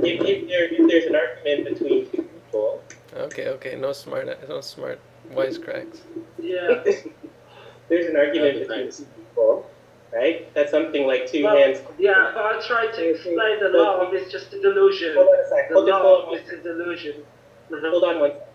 if, 0.04 0.22
if 0.22 0.48
there 0.50 0.66
if 0.66 0.88
there's 0.90 1.06
an 1.06 1.16
argument 1.16 1.70
between 1.70 2.10
two 2.10 2.24
people, 2.24 2.82
Okay, 3.16 3.48
okay, 3.48 3.76
no 3.76 3.94
smart, 3.94 4.28
no 4.50 4.60
smart 4.60 5.00
wisecracks. 5.32 6.00
Yeah. 6.38 6.84
there's 7.90 8.08
an 8.08 8.18
argument 8.18 8.60
between 8.60 8.80
thanks. 8.80 8.98
two 8.98 9.06
people, 9.16 9.70
right? 10.14 10.54
That's 10.54 10.72
something 10.72 11.08
like 11.08 11.26
two 11.32 11.46
Well, 11.46 11.56
hands. 11.56 11.80
Yeah, 11.98 12.32
but 12.34 12.44
I 12.44 12.60
tried 12.68 12.94
to 12.94 13.12
explain 13.12 13.60
the 13.62 13.70
love 13.70 14.14
it's 14.14 14.32
just 14.32 14.52
a 14.54 14.62
delusion. 14.62 15.16
Hold 15.16 15.30
on 15.30 15.40
a 15.40 15.50
sec. 15.50 15.70
The 15.70 15.76
Hold, 15.76 15.88
just 15.88 16.02
hold 16.02 16.26
on 16.26 16.38
is 16.38 16.50
a 16.50 16.58
delusion. 16.58 17.24
Hold 17.70 18.04
on 18.04 18.20
one 18.20 18.32
sec. 18.32 18.48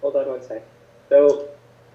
Hold 0.00 0.16
on 0.16 0.28
one 0.28 0.42
sec. 0.42 0.62
So, 1.08 1.48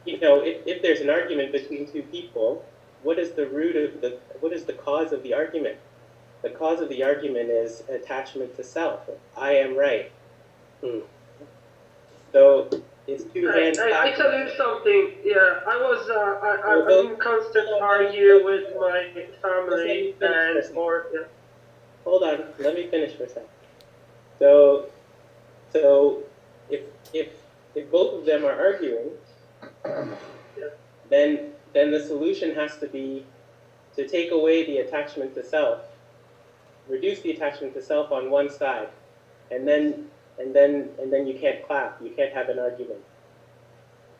you 0.07 0.19
know, 0.19 0.39
if, 0.39 0.65
if 0.65 0.81
there's 0.81 1.01
an 1.01 1.09
argument 1.09 1.51
between 1.51 1.91
two 1.91 2.01
people, 2.03 2.65
what 3.03 3.19
is 3.19 3.31
the 3.31 3.47
root 3.47 3.75
of 3.75 4.01
the, 4.01 4.17
what 4.39 4.53
is 4.53 4.63
the 4.63 4.73
cause 4.73 5.11
of 5.11 5.21
the 5.23 5.33
argument? 5.33 5.77
The 6.41 6.49
cause 6.49 6.81
of 6.81 6.89
the 6.89 7.03
argument 7.03 7.49
is 7.49 7.83
attachment 7.89 8.55
to 8.55 8.63
self. 8.63 9.01
I 9.35 9.53
am 9.53 9.77
right. 9.77 10.11
Hmm. 10.81 10.99
So, 12.31 12.69
it's 13.07 13.23
two 13.33 13.49
I, 13.49 13.57
hands. 13.57 13.79
I, 13.79 14.07
I 14.07 14.11
tell 14.11 14.37
you 14.37 14.49
something. 14.57 15.13
Yeah, 15.23 15.61
I 15.65 15.77
was. 15.77 16.09
Uh, 16.09 16.13
I, 16.13 16.55
I, 16.55 17.03
I'm 17.03 17.11
in 17.11 17.17
constant 17.17 17.69
argue 17.81 18.43
with 18.43 18.75
my 18.77 19.09
family 19.13 19.23
Just 19.29 19.41
let 19.41 19.87
me 19.87 20.15
finish 20.19 20.67
and 20.67 20.77
or. 20.77 21.07
Yeah. 21.13 21.19
Hold 22.03 22.23
on, 22.23 22.43
let 22.59 22.75
me 22.75 22.87
finish 22.87 23.15
for 23.15 23.23
a 23.23 23.29
second. 23.29 23.49
So, 24.39 24.87
so 25.71 26.23
if 26.69 26.81
if 27.13 27.29
if 27.75 27.89
both 27.89 28.19
of 28.19 28.25
them 28.25 28.45
are 28.45 28.51
arguing, 28.51 29.09
then 31.10 31.53
then 31.74 31.91
the 31.91 32.00
solution 32.00 32.53
has 32.53 32.77
to 32.77 32.88
be 32.88 33.25
to 33.96 34.08
take 34.08 34.32
away 34.32 34.63
the 34.65 34.79
attachment 34.79 35.34
to 35.36 35.44
self, 35.44 35.82
reduce 36.88 37.20
the 37.22 37.32
attachment 37.32 37.74
to 37.74 37.82
self 37.82 38.12
on 38.12 38.29
one 38.29 38.50
side, 38.50 38.89
and 39.51 39.67
then 39.67 40.06
and 40.39 40.56
then 40.56 40.89
and 41.00 41.12
then 41.12 41.27
you 41.27 41.34
can't 41.34 41.62
clap, 41.63 42.01
you 42.01 42.12
can't 42.12 42.34
have 42.34 42.50
an 42.50 42.60
argument. 42.60 43.01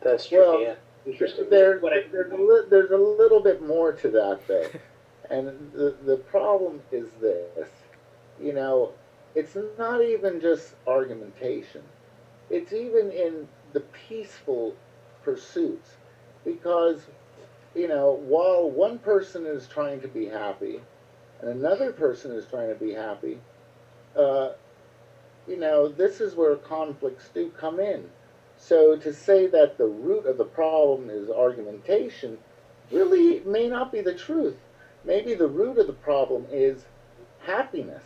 That's 0.00 0.26
true. 0.26 0.38
Well, 0.40 0.60
yeah. 0.60 0.74
Interesting. 1.06 1.48
There, 1.48 1.78
What 1.78 1.92
I- 1.92 2.04
there's, 2.12 2.30
a 2.32 2.36
li- 2.36 2.62
there's 2.68 2.90
a 2.90 2.96
little 2.96 3.40
bit 3.40 3.60
more 3.60 3.92
to 3.92 4.08
that, 4.10 4.38
though. 4.46 4.66
and 5.30 5.70
the, 5.72 5.94
the 6.04 6.16
problem 6.18 6.82
is 6.92 7.08
this 7.20 7.68
you 8.40 8.52
know, 8.52 8.90
it's 9.34 9.56
not 9.78 10.02
even 10.02 10.40
just 10.40 10.74
argumentation, 10.86 11.82
it's 12.50 12.72
even 12.72 13.10
in 13.10 13.48
the 13.72 13.80
peaceful 14.08 14.74
pursuits. 15.28 15.96
Because, 16.44 17.00
you 17.74 17.86
know, 17.86 18.12
while 18.12 18.70
one 18.70 18.98
person 18.98 19.44
is 19.44 19.66
trying 19.66 20.00
to 20.00 20.08
be 20.08 20.26
happy 20.26 20.80
and 21.40 21.50
another 21.50 21.92
person 21.92 22.30
is 22.32 22.46
trying 22.46 22.68
to 22.68 22.74
be 22.74 22.92
happy, 22.92 23.38
uh, 24.16 24.50
you 25.46 25.56
know, 25.56 25.86
this 25.86 26.20
is 26.20 26.34
where 26.34 26.56
conflicts 26.56 27.28
do 27.34 27.50
come 27.50 27.78
in. 27.78 28.10
So 28.56 28.96
to 28.96 29.12
say 29.12 29.46
that 29.46 29.76
the 29.76 29.86
root 29.86 30.24
of 30.24 30.38
the 30.38 30.44
problem 30.44 31.10
is 31.10 31.28
argumentation 31.28 32.38
really 32.90 33.40
may 33.44 33.68
not 33.68 33.92
be 33.92 34.00
the 34.00 34.12
truth. 34.12 34.56
Maybe 35.04 35.34
the 35.34 35.46
root 35.46 35.76
of 35.76 35.86
the 35.86 35.92
problem 35.92 36.46
is 36.50 36.86
happiness 37.40 38.02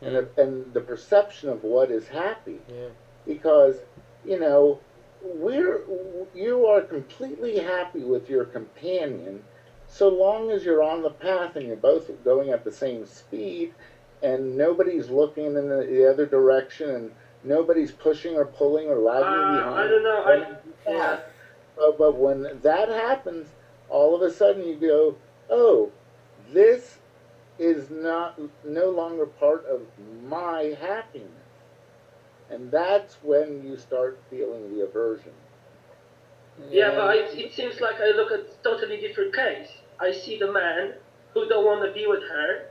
and, 0.00 0.16
the, 0.16 0.26
and 0.36 0.72
the 0.72 0.80
perception 0.80 1.50
of 1.50 1.62
what 1.62 1.90
is 1.90 2.06
happy. 2.08 2.60
Yeah. 2.66 2.88
Because, 3.26 3.76
you 4.24 4.38
know, 4.38 4.78
we're, 5.24 5.80
you 6.34 6.66
are 6.66 6.82
completely 6.82 7.58
happy 7.58 8.04
with 8.04 8.28
your 8.28 8.44
companion 8.44 9.42
so 9.86 10.08
long 10.08 10.50
as 10.50 10.64
you're 10.64 10.82
on 10.82 11.02
the 11.02 11.10
path 11.10 11.56
and 11.56 11.66
you're 11.66 11.76
both 11.76 12.10
going 12.24 12.50
at 12.50 12.64
the 12.64 12.72
same 12.72 13.06
speed 13.06 13.72
and 14.22 14.56
nobody's 14.56 15.08
looking 15.08 15.46
in 15.46 15.68
the, 15.68 15.86
the 15.88 16.08
other 16.08 16.26
direction 16.26 16.90
and 16.90 17.10
nobody's 17.42 17.90
pushing 17.90 18.34
or 18.36 18.44
pulling 18.44 18.88
or 18.88 18.96
lagging 18.98 19.26
Uh, 19.26 19.56
behind. 19.56 19.80
I 19.80 19.88
don't 19.88 20.02
know. 20.02 20.22
I, 20.24 20.90
yeah. 20.90 21.20
But, 21.76 21.98
but 21.98 22.16
when 22.16 22.60
that 22.62 22.88
happens, 22.88 23.48
all 23.88 24.14
of 24.14 24.22
a 24.22 24.30
sudden 24.30 24.64
you 24.64 24.76
go, 24.76 25.16
oh, 25.50 25.90
this 26.52 26.98
is 27.58 27.90
not 27.90 28.38
no 28.64 28.90
longer 28.90 29.26
part 29.26 29.64
of 29.66 29.82
my 30.26 30.76
happiness. 30.80 31.28
And 32.54 32.70
that's 32.70 33.16
when 33.22 33.62
you 33.66 33.76
start 33.76 34.18
feeling 34.30 34.74
the 34.76 34.84
aversion. 34.84 35.32
Yeah, 36.70 36.94
but 36.94 37.16
it, 37.16 37.36
it 37.36 37.52
seems 37.52 37.80
like 37.80 38.00
I 38.00 38.10
look 38.10 38.30
at 38.30 38.40
a 38.40 38.62
totally 38.62 39.00
different 39.00 39.34
case. 39.34 39.68
I 39.98 40.12
see 40.12 40.38
the 40.38 40.52
man 40.52 40.94
who 41.32 41.48
don't 41.48 41.64
want 41.64 41.84
to 41.84 41.92
be 41.92 42.06
with 42.06 42.22
her, 42.22 42.66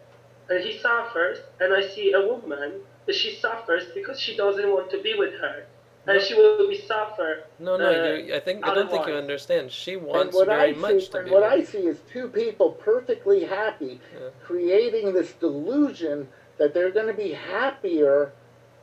and 0.50 0.64
he 0.64 0.78
suffers, 0.78 1.40
and 1.60 1.74
I 1.74 1.82
see 1.82 2.14
a 2.14 2.22
woman 2.26 2.82
that 3.06 3.16
she 3.16 3.36
suffers 3.36 3.84
because 3.94 4.20
she 4.20 4.38
doesn't 4.38 4.72
want 4.72 4.90
to 4.92 5.02
be 5.02 5.16
with 5.16 5.34
her, 5.34 5.66
and 6.08 6.16
No. 6.18 6.24
she 6.24 6.34
will 6.34 6.56
be 6.70 6.78
suffer. 6.78 7.44
No, 7.60 7.76
no, 7.76 7.90
Uh, 7.90 8.14
you, 8.14 8.36
I 8.36 8.40
think 8.40 8.66
I 8.66 8.74
don't 8.74 8.90
think 8.90 9.06
you 9.08 9.16
understand. 9.16 9.70
She 9.72 9.98
wants 9.98 10.34
what 10.36 10.48
very 10.48 10.72
I 10.72 10.74
much 10.78 11.02
see, 11.04 11.12
to 11.12 11.24
be. 11.24 11.32
what 11.32 11.42
with 11.44 11.52
I 11.52 11.64
see 11.64 11.86
is 11.88 12.00
two 12.10 12.30
people 12.30 12.72
perfectly 12.72 13.44
happy, 13.44 14.00
Yeah. 14.14 14.30
creating 14.46 15.12
this 15.14 15.34
delusion 15.34 16.30
that 16.58 16.74
they're 16.74 16.92
going 16.92 17.08
to 17.08 17.14
be 17.14 17.34
happier 17.34 18.32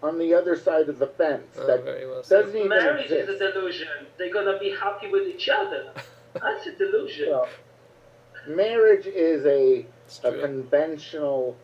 on 0.03 0.19
the 0.19 0.35
other 0.35 0.57
side 0.57 0.89
of 0.89 0.99
the 0.99 1.07
fence. 1.07 1.57
Oh, 1.59 1.67
that 1.67 1.85
very 1.85 2.07
well 2.07 2.23
doesn't 2.23 2.57
even 2.57 2.69
Marriage 2.69 3.11
is 3.11 3.41
a 3.41 3.53
delusion. 3.53 3.89
They're 4.17 4.33
gonna 4.33 4.59
be 4.59 4.71
happy 4.71 5.09
with 5.09 5.29
each 5.29 5.49
other. 5.49 5.93
That's 6.35 6.67
a 6.67 6.73
delusion. 6.73 7.31
Well, 7.31 7.49
marriage 8.49 9.07
is 9.07 9.45
a 9.47 9.87
a 10.25 10.39
conventional 10.39 11.57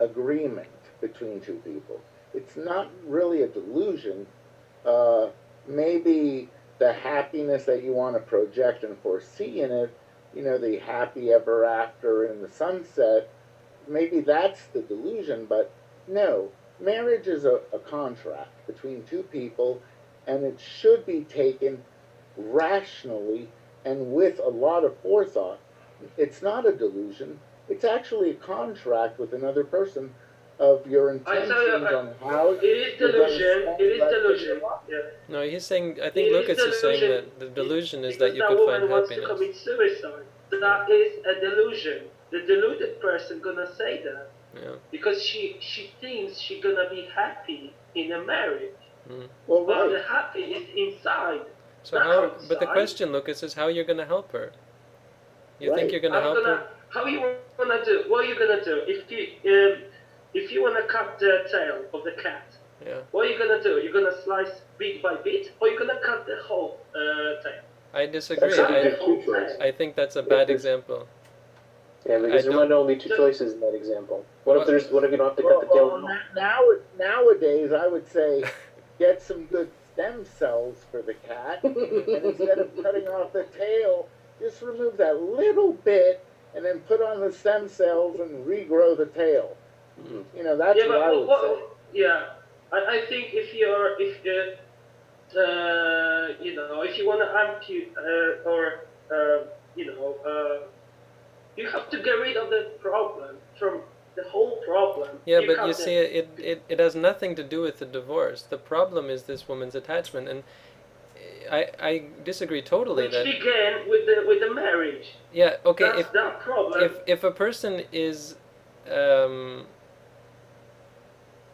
agreement 0.00 0.68
between 1.00 1.40
two 1.40 1.60
people. 1.64 2.00
It's 2.34 2.56
not 2.56 2.90
really 3.06 3.42
a 3.42 3.48
delusion. 3.48 4.26
Uh, 4.84 5.28
maybe 5.66 6.48
the 6.78 6.92
happiness 6.92 7.64
that 7.64 7.82
you 7.82 7.92
want 7.92 8.16
to 8.16 8.20
project 8.20 8.84
and 8.84 8.98
foresee 8.98 9.62
in 9.62 9.72
it, 9.72 9.96
you 10.34 10.42
know, 10.42 10.58
the 10.58 10.78
happy 10.78 11.32
ever 11.32 11.64
after 11.64 12.26
in 12.26 12.42
the 12.42 12.48
sunset, 12.50 13.30
maybe 13.88 14.20
that's 14.20 14.66
the 14.66 14.82
delusion, 14.82 15.46
but 15.48 15.72
no. 16.06 16.50
Marriage 16.80 17.26
is 17.26 17.44
a, 17.44 17.60
a 17.72 17.78
contract 17.78 18.66
between 18.66 19.02
two 19.04 19.22
people, 19.24 19.80
and 20.26 20.44
it 20.44 20.58
should 20.60 21.06
be 21.06 21.22
taken 21.22 21.82
rationally 22.36 23.48
and 23.84 24.12
with 24.12 24.38
a 24.40 24.48
lot 24.48 24.84
of 24.84 24.96
forethought. 24.98 25.58
It's 26.18 26.42
not 26.42 26.66
a 26.66 26.72
delusion. 26.72 27.38
It's 27.68 27.84
actually 27.84 28.30
a 28.30 28.34
contract 28.34 29.18
with 29.18 29.32
another 29.32 29.64
person 29.64 30.12
of 30.58 30.86
your 30.86 31.10
intentions 31.12 31.48
tell 31.50 31.66
you, 31.66 31.86
I- 31.86 31.94
on 31.94 32.14
how 32.22 32.52
It 32.52 32.64
is 32.64 32.98
you're 33.00 33.12
gonna 33.12 33.24
delusion. 33.24 33.62
spend 33.62 33.80
It 33.80 33.84
is 33.84 34.00
delusion. 34.12 34.60
life. 34.62 34.80
Yeah. 34.88 34.98
No, 35.28 35.42
he's 35.42 35.64
saying. 35.66 35.98
I 36.02 36.08
think 36.10 36.28
It 36.28 36.30
is 36.30 36.48
Lucas 36.48 36.58
is 36.58 36.80
saying 36.80 37.10
that 37.10 37.38
the 37.38 37.48
delusion 37.48 38.04
is 38.04 38.16
that 38.18 38.34
you 38.34 38.42
could 38.46 38.58
woman 38.58 38.80
find 38.80 38.90
wants 38.90 39.10
happiness. 39.10 39.30
to 39.30 39.34
commit 39.36 39.54
suicide. 39.56 40.24
That 40.50 40.90
is 40.90 41.24
a 41.26 41.40
delusion. 41.40 42.04
The 42.30 42.40
deluded 42.40 43.00
person 43.00 43.40
gonna 43.40 43.66
say 43.74 44.02
that 44.04 44.28
Yeah. 44.54 44.76
because 44.90 45.22
she 45.22 45.56
she 45.60 45.90
thinks 46.00 46.38
she's 46.38 46.62
gonna 46.62 46.88
be 46.88 47.08
happy 47.14 47.74
in 47.94 48.12
a 48.12 48.22
marriage, 48.24 48.72
Well, 49.46 49.64
but 49.66 49.88
the 49.88 50.02
happy 50.02 50.40
is 50.40 50.66
inside. 50.76 51.46
So 51.82 51.98
Not 51.98 52.06
how? 52.06 52.48
But 52.48 52.60
the 52.60 52.66
question, 52.66 53.12
Lucas, 53.12 53.42
is 53.42 53.54
how 53.54 53.68
you're 53.68 53.84
going 53.84 53.98
to 53.98 54.04
help 54.06 54.32
her. 54.32 54.50
You 55.60 55.72
think 55.74 55.92
you're 55.92 56.00
going 56.00 56.12
to 56.12 56.18
I'm 56.18 56.24
help 56.24 56.36
gonna, 56.38 56.56
her? 56.56 56.68
How 56.90 57.06
you 57.06 57.36
gonna 57.56 57.84
do? 57.84 58.04
What 58.08 58.24
are 58.24 58.28
you 58.28 58.38
gonna 58.38 58.64
do 58.64 58.82
if 58.86 59.10
you 59.10 59.22
um, 59.52 59.82
if 60.34 60.50
you 60.52 60.62
wanna 60.62 60.86
cut 60.88 61.18
the 61.18 61.46
tail 61.50 61.84
of 61.94 62.04
the 62.04 62.20
cat? 62.22 62.46
Yeah. 62.84 63.00
What 63.12 63.26
are 63.26 63.30
you 63.30 63.38
gonna 63.38 63.62
do? 63.62 63.80
You're 63.82 63.92
gonna 63.92 64.22
slice 64.24 64.60
bit 64.78 65.02
by 65.02 65.14
bit, 65.16 65.52
or 65.60 65.68
you're 65.68 65.78
gonna 65.78 66.00
cut 66.04 66.26
the 66.26 66.38
whole 66.44 66.80
uh, 66.94 67.42
tail? 67.42 67.62
I 67.94 68.06
disagree. 68.06 68.52
I, 68.52 68.82
there's 68.82 68.98
two 68.98 69.22
choices. 69.24 69.60
I 69.60 69.72
think 69.72 69.94
that's 69.94 70.16
a 70.16 70.22
bad 70.22 70.50
example. 70.50 71.06
Yeah, 72.08 72.18
because 72.18 72.44
there 72.44 72.52
don't- 72.52 72.68
might 72.68 72.74
only 72.74 72.96
two 72.96 73.08
choices 73.16 73.54
in 73.54 73.60
that 73.60 73.74
example. 73.74 74.24
What 74.44 74.54
Well- 74.54 74.60
if 74.62 74.66
there's? 74.68 74.90
What 74.90 75.04
if 75.04 75.10
you 75.10 75.16
don't 75.16 75.28
have 75.28 75.36
to 75.36 75.42
Well, 75.44 75.60
cut 75.60 75.68
the 75.68 75.74
tail? 75.74 75.88
well, 75.88 76.18
now, 76.34 76.60
nowadays, 76.98 77.72
I 77.72 77.86
would 77.86 78.06
say 78.06 78.44
get 78.98 79.20
some 79.20 79.46
good 79.46 79.68
stem 79.92 80.24
cells 80.24 80.84
for 80.90 81.02
the 81.02 81.14
cat, 81.14 81.64
and 81.64 81.76
instead 81.76 82.58
of 82.58 82.70
cutting 82.82 83.08
off 83.08 83.32
the 83.32 83.44
tail, 83.44 84.08
just 84.40 84.62
remove 84.62 84.96
that 84.98 85.20
little 85.20 85.72
bit 85.72 86.24
and 86.54 86.64
then 86.64 86.80
put 86.80 87.02
on 87.02 87.20
the 87.20 87.32
stem 87.32 87.68
cells 87.68 88.20
and 88.20 88.46
regrow 88.46 88.96
the 88.96 89.06
tail. 89.06 89.56
Mhm. 90.00 90.24
You 90.36 90.42
know, 90.44 90.56
that's 90.56 90.78
yeah, 90.78 90.88
what 90.88 91.02
I 91.02 91.10
would 91.10 91.26
what, 91.26 91.40
say. 91.40 91.62
yeah, 91.94 92.24
I, 92.72 92.98
I 92.98 93.06
think 93.06 93.32
if 93.32 93.54
you're 93.54 94.00
if 94.00 94.24
you 94.24 94.52
uh, 95.40 96.28
you 96.40 96.54
know 96.54 96.82
if 96.82 96.96
you 96.98 97.06
wanna 97.06 97.24
amputate 97.34 97.92
uh, 97.96 98.48
or 98.48 98.80
uh, 99.10 99.44
you 99.74 99.86
know 99.86 100.14
uh, 100.24 100.66
you 101.56 101.68
have 101.70 101.90
to 101.90 101.98
get 102.02 102.12
rid 102.12 102.36
of 102.36 102.50
the 102.50 102.72
problem 102.80 103.36
from 103.58 103.80
the 104.14 104.24
whole 104.24 104.62
problem. 104.66 105.18
Yeah, 105.26 105.40
but 105.46 105.66
you 105.66 105.72
see, 105.74 105.94
it, 105.94 106.28
it, 106.38 106.62
it 106.68 106.78
has 106.78 106.94
nothing 106.94 107.34
to 107.36 107.44
do 107.44 107.60
with 107.62 107.78
the 107.78 107.84
divorce. 107.86 108.42
The 108.42 108.56
problem 108.58 109.10
is 109.10 109.24
this 109.24 109.46
woman's 109.48 109.74
attachment, 109.74 110.28
and 110.28 110.42
I 111.50 111.70
I 111.80 112.02
disagree 112.24 112.62
totally 112.62 113.04
which 113.04 113.12
that 113.12 113.24
began 113.24 113.88
with 113.88 114.06
the 114.06 114.24
with 114.26 114.40
the 114.40 114.52
marriage. 114.52 115.14
yeah 115.32 115.56
okay 115.64 115.84
That's 115.84 116.00
if 116.00 116.12
that 116.12 116.40
problem. 116.40 116.82
if 116.82 116.92
if 117.06 117.24
a 117.24 117.30
person 117.30 117.82
is 117.92 118.36
um 118.90 119.66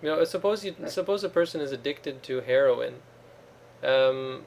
You 0.03 0.09
know, 0.09 0.25
suppose 0.25 0.65
you 0.65 0.75
suppose 0.87 1.23
a 1.23 1.29
person 1.29 1.61
is 1.61 1.71
addicted 1.73 2.23
to 2.25 2.41
heroin. 2.41 2.95
Um, 3.85 4.47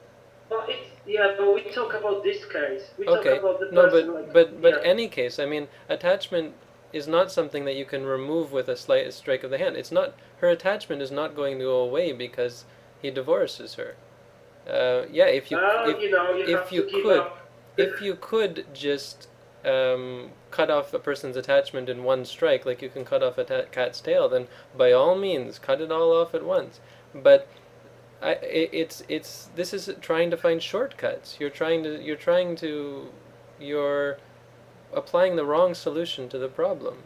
Yeah, 1.06 1.34
but 1.38 1.54
we 1.54 1.62
talk 1.72 1.94
about 1.94 2.24
this 2.24 2.44
case. 2.44 2.90
We 2.98 3.06
talk 3.06 3.18
okay, 3.18 3.38
about 3.38 3.60
the 3.60 3.68
no, 3.70 3.88
but 3.88 4.08
like 4.08 4.32
but 4.32 4.60
but 4.60 4.74
yeah. 4.82 4.90
any 4.90 5.08
case, 5.08 5.38
I 5.38 5.46
mean, 5.46 5.68
attachment 5.88 6.54
is 6.92 7.06
not 7.06 7.30
something 7.30 7.64
that 7.64 7.76
you 7.76 7.84
can 7.84 8.04
remove 8.04 8.52
with 8.52 8.68
a 8.68 8.76
slight 8.76 9.12
strike 9.12 9.44
of 9.44 9.50
the 9.50 9.58
hand. 9.58 9.76
It's 9.76 9.92
not 9.92 10.14
her 10.38 10.48
attachment 10.48 11.02
is 11.02 11.10
not 11.12 11.36
going 11.36 11.58
to 11.58 11.64
go 11.64 11.80
away 11.80 12.12
because 12.12 12.64
he 13.00 13.10
divorces 13.10 13.74
her. 13.74 13.94
Uh, 14.68 15.06
yeah, 15.10 15.26
if 15.26 15.50
you 15.50 15.58
Well, 15.58 15.90
if, 15.90 16.02
you 16.02 16.10
know, 16.10 16.34
you 16.34 16.58
if 16.58 16.72
you 16.72 16.82
could- 16.84 17.30
if 17.76 18.00
you 18.00 18.14
could 18.14 18.66
just 18.72 19.28
um, 19.64 20.30
cut 20.50 20.70
off 20.70 20.94
a 20.94 20.98
person's 20.98 21.36
attachment 21.36 21.88
in 21.88 22.04
one 22.04 22.24
strike, 22.24 22.64
like 22.64 22.80
you 22.80 22.88
can 22.88 23.04
cut 23.04 23.22
off 23.22 23.36
a 23.36 23.44
ta- 23.44 23.68
cat's 23.70 24.00
tail, 24.00 24.28
then 24.28 24.48
by 24.76 24.92
all 24.92 25.14
means 25.14 25.58
cut 25.58 25.80
it 25.80 25.92
all 25.92 26.12
off 26.12 26.34
at 26.34 26.44
once. 26.44 26.80
But 27.14 27.48
I, 28.22 28.32
it's 28.42 29.02
it's 29.08 29.50
this 29.54 29.74
is 29.74 29.90
trying 30.00 30.30
to 30.30 30.36
find 30.36 30.62
shortcuts. 30.62 31.36
You're 31.38 31.50
trying 31.50 31.82
to 31.84 32.00
you're 32.02 32.16
trying 32.16 32.56
to 32.56 33.08
you're 33.60 34.18
applying 34.92 35.36
the 35.36 35.44
wrong 35.44 35.74
solution 35.74 36.28
to 36.30 36.38
the 36.38 36.48
problem. 36.48 37.02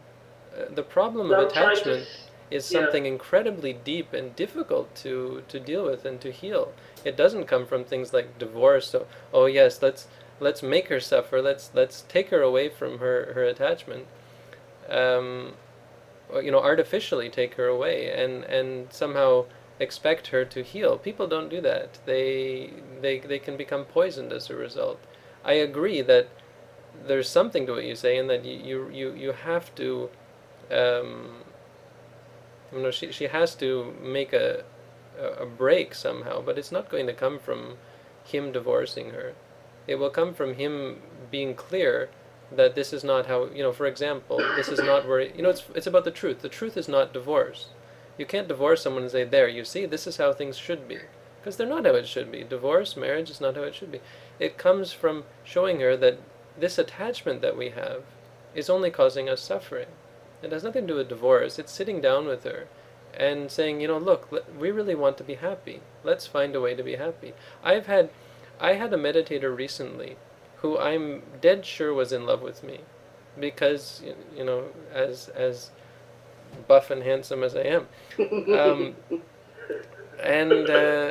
Uh, 0.57 0.73
the 0.73 0.83
problem 0.83 1.29
So 1.29 1.35
of 1.35 1.53
to 1.53 1.61
attachment 1.61 2.03
s- 2.03 2.27
is 2.51 2.71
yeah. 2.71 2.81
something 2.81 3.07
incredibly 3.07 3.73
deep 3.73 4.13
and 4.13 4.35
difficult 4.37 4.95
to, 4.97 5.43
to 5.49 5.61
deal 5.61 5.85
with 5.85 6.05
and 6.05 6.21
to 6.21 6.31
heal. 6.33 6.73
It 7.05 7.17
doesn't 7.17 7.45
come 7.47 7.67
from 7.67 7.85
things 7.85 8.13
like 8.13 8.39
divorce. 8.39 8.89
So, 8.89 9.07
oh 9.33 9.47
yes, 9.47 9.83
let's 9.83 10.07
let's 10.39 10.63
make 10.63 10.89
her 10.89 11.01
suffer. 11.01 11.41
Let's 11.43 11.71
let's 11.75 12.03
take 12.03 12.31
her 12.31 12.43
away 12.43 12.69
from 12.69 12.99
her 12.99 13.33
her 13.35 13.45
attachment. 13.45 14.07
Um, 14.89 15.55
you 16.43 16.51
know, 16.51 16.61
artificially 16.61 17.29
take 17.29 17.55
her 17.55 17.67
away 17.67 18.11
and 18.13 18.45
and 18.45 18.93
somehow 18.93 19.47
expect 19.81 20.29
her 20.29 20.45
to 20.45 20.63
heal. 20.63 20.99
People 20.99 21.27
don't 21.27 21.49
do 21.49 21.61
that. 21.63 21.99
They 22.05 22.71
they 23.01 23.19
they 23.19 23.39
can 23.39 23.57
become 23.57 23.85
poisoned 23.85 24.33
as 24.33 24.51
a 24.51 24.55
result. 24.55 25.01
I 25.45 25.55
agree 25.55 26.03
that 26.03 26.29
there's 27.07 27.29
something 27.29 27.67
to 27.67 27.73
what 27.73 27.85
you 27.85 27.97
say, 27.97 28.19
and 28.19 28.29
that 28.31 28.45
you 28.45 28.89
you 28.93 29.13
you, 29.15 29.33
have 29.33 29.75
to. 29.77 30.11
Um, 30.71 31.43
you 32.73 32.81
know, 32.83 32.91
she 32.91 33.11
she 33.11 33.25
has 33.25 33.55
to 33.57 33.97
make 34.03 34.33
a 34.33 34.65
a 35.19 35.47
break 35.47 35.95
somehow, 35.95 36.41
but 36.43 36.59
it's 36.59 36.71
not 36.71 36.89
going 36.89 37.07
to 37.07 37.13
come 37.15 37.39
from 37.39 37.77
him 38.25 38.53
divorcing 38.53 39.11
her. 39.11 39.35
It 39.87 39.97
will 39.97 40.11
come 40.11 40.35
from 40.35 40.55
him 40.55 41.01
being 41.31 41.55
clear 41.55 42.11
that 42.53 42.75
this 42.75 42.93
is 42.93 43.03
not 43.03 43.27
how 43.27 43.47
you 43.47 43.63
know. 43.63 43.73
For 43.73 43.87
example, 43.87 44.39
this 44.57 44.69
is 44.69 44.79
not 44.79 45.09
where 45.09 45.21
you 45.21 45.43
know. 45.43 45.51
It's 45.51 45.65
it's 45.75 45.87
about 45.87 46.05
the 46.05 46.11
truth. 46.11 46.43
The 46.43 46.49
truth 46.49 46.77
is 46.77 46.89
not 46.89 47.13
divorce. 47.13 47.69
You 48.21 48.27
can't 48.27 48.49
divorce 48.49 48.83
someone 48.83 49.05
and 49.05 49.11
say, 49.11 49.25
"There, 49.25 49.49
you 49.49 49.65
see, 49.65 49.87
this 49.87 50.07
is 50.07 50.19
how 50.19 50.35
things 50.35 50.59
should 50.59 50.87
be," 50.87 50.99
because 51.39 51.57
they're 51.57 51.67
not 51.67 51.87
how 51.87 51.95
it 51.95 52.07
should 52.07 52.31
be. 52.31 52.45
Divorce, 52.45 52.95
marriage 52.95 53.31
is 53.31 53.41
not 53.41 53.57
how 53.57 53.63
it 53.63 53.75
should 53.75 53.91
be. 53.91 54.03
It 54.39 54.59
comes 54.59 54.93
from 54.93 55.25
showing 55.43 55.81
her 55.81 55.97
that 55.97 56.19
this 56.55 56.77
attachment 56.77 57.41
that 57.41 57.57
we 57.57 57.71
have 57.71 58.03
is 58.55 58.69
only 58.69 58.91
causing 58.91 59.31
us 59.31 59.41
suffering. 59.41 59.87
It 60.43 60.53
has 60.53 60.65
nothing 60.65 60.87
to 60.87 60.93
do 60.93 60.97
with 60.97 61.09
divorce. 61.09 61.59
It's 61.59 61.73
sitting 61.73 62.03
down 62.03 62.27
with 62.27 62.45
her 62.45 62.67
and 63.15 63.51
saying, 63.51 63.81
you 63.81 63.89
know, 63.89 63.97
look, 63.97 64.31
we 64.31 64.71
really 64.71 64.95
want 64.95 65.17
to 65.17 65.25
be 65.25 65.37
happy. 65.37 65.81
Let's 66.05 66.27
find 66.27 66.55
a 66.55 66.61
way 66.61 66.75
to 66.75 66.83
be 66.83 66.97
happy. 66.97 67.33
I've 67.65 67.87
had, 67.87 68.11
I 68.61 68.75
had 68.75 68.93
a 68.93 68.99
meditator 68.99 69.57
recently 69.57 70.19
who 70.57 70.79
I'm 70.79 71.23
dead 71.41 71.65
sure 71.65 71.95
was 71.95 72.13
in 72.13 72.27
love 72.27 72.43
with 72.43 72.63
me 72.63 72.81
because, 73.39 74.03
you 74.37 74.45
know, 74.45 74.65
as, 74.93 75.31
as 75.31 75.71
buff 76.69 76.91
and 76.91 77.03
handsome 77.03 77.43
as 77.43 77.57
I 77.57 77.63
am. 77.63 77.87
Um, 78.55 78.97
and 80.23 80.71
uh, 80.71 81.11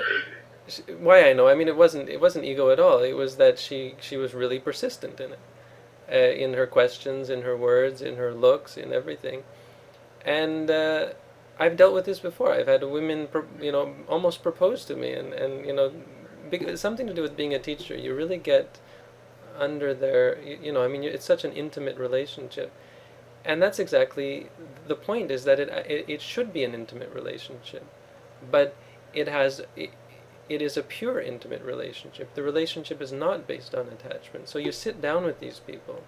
why 0.99 1.29
I 1.29 1.33
know, 1.33 1.47
I 1.47 1.55
mean, 1.55 1.67
it 1.67 1.75
wasn't 1.75 2.09
it 2.09 2.21
wasn't 2.21 2.45
ego 2.45 2.69
at 2.69 2.79
all. 2.79 2.99
It 2.99 3.13
was 3.13 3.37
that 3.37 3.59
she 3.59 3.95
she 3.99 4.17
was 4.17 4.33
really 4.33 4.59
persistent 4.59 5.19
in 5.19 5.31
it, 5.33 5.39
uh, 6.11 6.43
in 6.43 6.53
her 6.53 6.67
questions, 6.67 7.29
in 7.29 7.41
her 7.41 7.57
words, 7.57 8.01
in 8.01 8.15
her 8.17 8.33
looks, 8.33 8.77
in 8.77 8.93
everything. 8.93 9.43
And 10.25 10.69
uh, 10.69 11.09
I've 11.59 11.75
dealt 11.75 11.93
with 11.93 12.05
this 12.05 12.19
before. 12.19 12.53
I've 12.53 12.67
had 12.67 12.83
women, 12.83 13.27
you 13.61 13.71
know, 13.71 13.95
almost 14.07 14.43
propose 14.43 14.85
to 14.85 14.95
me, 14.95 15.13
and 15.13 15.33
and 15.33 15.65
you 15.65 15.73
know, 15.73 15.91
something 16.75 17.07
to 17.07 17.13
do 17.13 17.21
with 17.21 17.35
being 17.35 17.53
a 17.53 17.59
teacher. 17.59 17.95
You 17.95 18.15
really 18.15 18.37
get 18.37 18.79
under 19.57 19.93
their, 19.93 20.41
you, 20.41 20.57
you 20.63 20.71
know, 20.71 20.83
I 20.83 20.87
mean, 20.87 21.03
it's 21.03 21.25
such 21.25 21.43
an 21.43 21.51
intimate 21.51 21.97
relationship. 21.97 22.71
And 23.45 23.61
that's 23.61 23.79
exactly 23.79 24.47
the 24.87 24.95
point. 24.95 25.31
Is 25.31 25.43
that 25.45 25.59
it, 25.59 25.69
it 25.89 26.05
it 26.07 26.21
should 26.21 26.51
be 26.51 26.63
an 26.63 26.73
intimate 26.73 27.13
relationship, 27.13 27.85
but 28.51 28.75
it 29.13 29.27
has 29.27 29.61
it, 29.75 29.91
it 30.49 30.61
is 30.61 30.75
a 30.75 30.83
pure 30.83 31.19
intimate 31.19 31.63
relationship. 31.63 32.33
The 32.33 32.43
relationship 32.43 33.01
is 33.01 33.11
not 33.11 33.47
based 33.47 33.73
on 33.75 33.87
attachment. 33.87 34.49
So 34.49 34.59
you 34.59 34.71
sit 34.71 35.01
down 35.01 35.23
with 35.23 35.39
these 35.39 35.59
people, 35.59 36.03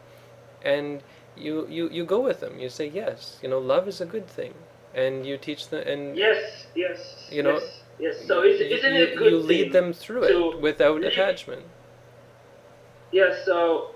and 0.64 1.04
you 1.38 1.68
you 1.70 1.90
you 1.90 2.06
go 2.06 2.20
with 2.20 2.40
them. 2.40 2.60
You 2.60 2.70
say 2.70 2.88
yes. 2.88 3.40
You 3.42 3.50
know, 3.50 3.60
love 3.60 3.88
is 3.88 4.02
a 4.02 4.06
good 4.06 4.28
thing, 4.28 4.54
and 4.94 5.26
you 5.26 5.38
teach 5.38 5.70
them 5.70 5.88
and 5.88 6.18
Yes, 6.18 6.66
yes. 6.76 7.30
You 7.32 7.44
know, 7.44 7.54
yes, 7.54 7.82
yes. 8.00 8.28
So 8.28 8.44
is, 8.44 8.60
isn't 8.60 8.94
you, 8.94 9.04
it 9.04 9.14
a 9.14 9.16
good 9.16 9.32
you 9.32 9.40
lead 9.40 9.72
them 9.72 9.94
through 9.94 10.24
it 10.24 10.62
without 10.62 11.04
attachment. 11.04 11.64
Yeah, 13.12 13.36
so 13.46 13.92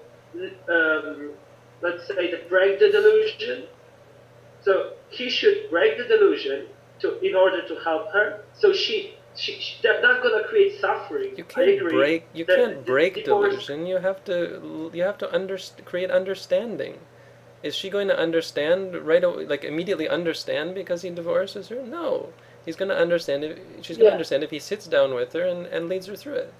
um, 0.70 1.32
let's 1.82 2.08
say 2.08 2.32
to 2.32 2.38
break 2.50 2.80
the 2.80 2.90
delusion. 2.90 3.66
So 4.62 4.94
he 5.10 5.30
should 5.30 5.70
break 5.70 5.98
the 5.98 6.06
delusion 6.06 6.68
to 7.00 7.20
in 7.20 7.36
order 7.36 7.68
to 7.68 7.76
help 7.84 8.12
her. 8.14 8.42
So 8.54 8.74
she, 8.74 9.16
she, 9.36 9.54
she 9.60 9.82
that, 9.84 10.02
that's 10.02 10.24
gonna 10.24 10.44
create 10.48 10.80
suffering. 10.80 11.34
You 11.38 11.44
can't 11.44 11.80
break. 11.90 12.28
You 12.34 12.46
can't 12.46 12.86
break 12.86 13.26
divorce- 13.26 13.52
delusion. 13.52 13.86
You 13.86 13.98
have 13.98 14.24
to. 14.26 14.90
You 14.94 15.04
have 15.04 15.18
to 15.20 15.28
underst- 15.28 15.84
create 15.86 16.10
understanding. 16.10 17.00
Is 17.64 17.74
she 17.74 17.90
going 17.90 18.08
to 18.10 18.20
understand 18.20 18.96
right 18.96 19.24
away, 19.24 19.46
like 19.46 19.64
immediately 19.64 20.08
understand 20.08 20.76
because 20.76 21.02
he 21.02 21.10
divorces 21.10 21.70
her? 21.70 21.82
No, 21.82 22.32
he's 22.64 22.76
going 22.76 22.90
to 22.90 22.98
understand. 22.98 23.44
If, 23.44 23.58
she's 23.82 23.98
going 23.98 24.06
to 24.06 24.10
Yeah. 24.10 24.12
understand 24.12 24.44
if 24.44 24.52
he 24.52 24.60
sits 24.60 24.86
down 24.86 25.16
with 25.16 25.34
her 25.34 25.42
and, 25.48 25.66
and 25.66 25.90
leads 25.90 26.06
her 26.06 26.16
through 26.16 26.36
it, 26.36 26.54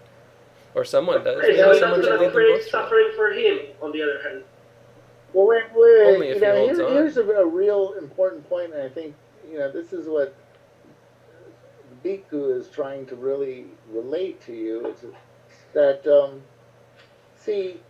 or 0.74 0.84
someone 0.84 1.24
does. 1.24 1.44
Maybe 1.44 1.58
so 1.58 1.80
gonna 1.80 1.98
lead 1.98 2.20
them 2.22 2.32
create 2.32 2.64
suffering 2.64 3.12
for 3.16 3.32
him. 3.32 3.60
On 3.84 3.92
the 3.92 4.02
other 4.02 4.20
hand. 4.24 4.44
Well, 5.36 5.48
wait, 5.48 5.64
wait. 5.76 6.16
Only 6.16 6.30
if 6.30 6.36
you 6.36 6.42
know, 6.42 6.56
holds 6.56 6.78
here, 6.78 6.88
on. 6.88 6.94
here's 6.94 7.18
a, 7.18 7.24
a 7.24 7.46
real 7.46 7.96
important 8.00 8.48
point, 8.48 8.74
and 8.74 8.82
I 8.82 8.88
think 8.88 9.14
you 9.52 9.60
know 9.60 9.70
this 9.70 9.92
is 9.92 10.08
what 10.08 10.34
Bhikkhu 12.06 12.58
is 12.58 12.70
trying 12.70 13.06
to 13.08 13.18
really 13.18 13.66
relate 13.92 14.40
to 14.46 14.54
you. 14.54 14.88
Is 14.88 15.04
that 15.74 16.08
um, 16.08 16.42
see 17.38 17.82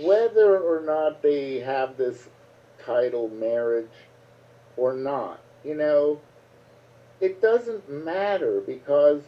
whether 0.00 0.58
or 0.58 0.80
not 0.80 1.22
they 1.22 1.60
have 1.60 1.96
this 1.96 2.28
title 2.84 3.28
marriage 3.28 3.86
or 4.76 4.92
not, 4.92 5.38
you 5.62 5.76
know, 5.76 6.20
it 7.20 7.40
doesn't 7.40 7.88
matter 7.88 8.60
because 8.60 9.22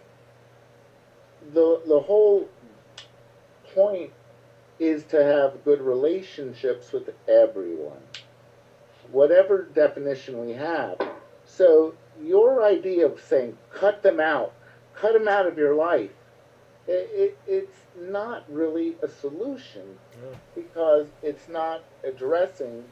the 1.52 1.80
the 1.86 2.00
whole 2.00 2.48
point 3.76 4.10
is 4.78 5.04
to 5.04 5.22
have 5.22 5.64
good 5.64 5.80
relationships 5.80 6.92
with 6.92 7.10
everyone, 7.28 8.00
whatever 9.12 9.64
definition 9.74 10.44
we 10.44 10.52
have. 10.52 10.96
So 11.44 11.94
your 12.22 12.62
idea 12.64 13.06
of 13.06 13.20
saying 13.20 13.56
cut 13.72 14.02
them 14.02 14.20
out, 14.20 14.52
cut 14.94 15.12
them 15.12 15.28
out 15.28 15.46
of 15.46 15.56
your 15.58 15.74
life, 15.74 16.10
it, 16.86 17.08
it, 17.12 17.38
it's 17.46 17.78
not 17.98 18.44
really 18.50 18.96
a 19.02 19.08
solution 19.08 19.98
No. 20.22 20.36
because 20.54 21.06
it's 21.22 21.48
not 21.48 21.84
addressing, 22.02 22.84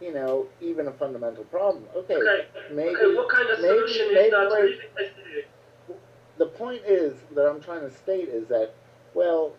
you 0.00 0.14
know, 0.14 0.46
even 0.60 0.86
a 0.86 0.92
fundamental 0.92 1.44
problem. 1.44 1.84
Okay, 1.96 2.14
Okay. 2.14 2.46
maybe 2.72 2.96
okay. 2.96 3.14
What 3.16 3.28
kind 3.28 3.50
of 3.50 3.60
maybe- 3.60 3.74
solution 3.78 4.14
maybe 4.14 4.26
is 4.26 4.30
that? 4.30 4.50
like- 4.50 5.46
the 6.38 6.46
point 6.46 6.80
is 6.86 7.14
that 7.34 7.46
I'm 7.46 7.60
trying 7.60 7.82
to 7.82 7.90
state 7.90 8.28
is 8.28 8.46
that, 8.48 8.72
well, 9.12 9.52